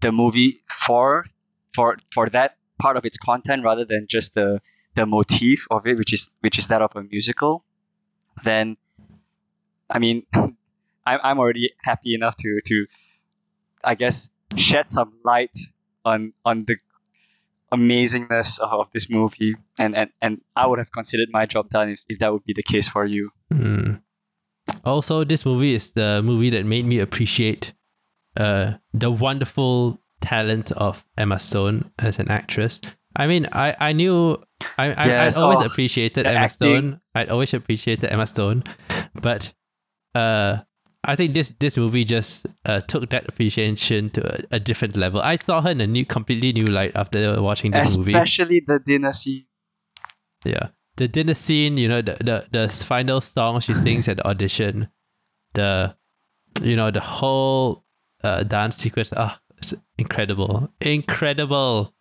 [0.00, 1.26] the movie for
[1.74, 4.60] for for that part of its content rather than just the
[4.94, 7.64] the motif of it which is which is that of a musical
[8.44, 8.76] then
[9.90, 10.26] i mean
[11.06, 12.86] i'm, I'm already happy enough to to
[13.84, 15.56] i guess shed some light
[16.04, 16.78] on on the
[17.72, 21.88] amazingness of, of this movie and, and and i would have considered my job done
[21.88, 23.94] if, if that would be the case for you Hmm.
[24.84, 27.72] Also, this movie is the movie that made me appreciate
[28.36, 32.80] uh, the wonderful talent of Emma Stone as an actress.
[33.14, 34.42] I mean, I, I knew
[34.76, 36.50] I I Yes, I'd always oh, appreciated Emma acting.
[36.50, 37.00] Stone.
[37.14, 38.64] I'd always appreciated Emma Stone,
[39.14, 39.52] but
[40.14, 40.58] uh,
[41.06, 45.20] I think this this movie just uh, took that appreciation to a, a different level.
[45.20, 48.12] I saw her in a new, completely new light after watching this movie.
[48.12, 49.46] especially the dinner scene
[50.44, 50.68] Yeah.
[50.96, 54.88] The dinner scene, you know, the, the, the final song she sings at the audition,
[55.52, 55.94] the,
[56.62, 57.84] you know, the whole
[58.24, 59.12] uh, dance sequence.
[59.14, 60.70] Ah, it's incredible.
[60.80, 61.92] Incredible.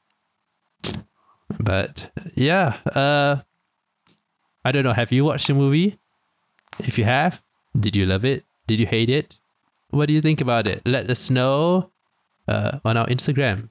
[1.59, 3.41] But yeah, uh,
[4.63, 4.93] I don't know.
[4.93, 5.99] Have you watched the movie?
[6.79, 7.41] If you have,
[7.77, 8.45] did you love it?
[8.67, 9.39] Did you hate it?
[9.89, 10.81] What do you think about it?
[10.85, 11.91] Let us know
[12.47, 13.69] uh, on our Instagram.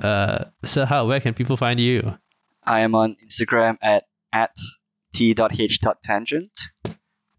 [0.00, 2.18] Uh, so how where can people find you?
[2.64, 4.56] I am on Instagram at at
[5.12, 6.60] t.h.tangent.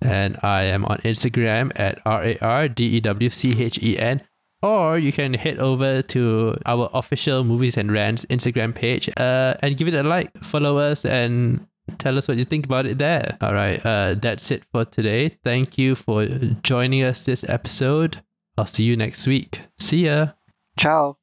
[0.01, 3.97] And I am on Instagram at R A R D E W C H E
[3.97, 4.21] N.
[4.61, 9.77] Or you can head over to our official Movies and Rants Instagram page uh, and
[9.77, 11.67] give it a like, follow us, and
[11.97, 13.37] tell us what you think about it there.
[13.41, 15.37] All right, uh, that's it for today.
[15.43, 16.25] Thank you for
[16.63, 18.21] joining us this episode.
[18.57, 19.61] I'll see you next week.
[19.77, 20.29] See ya.
[20.77, 21.17] Ciao.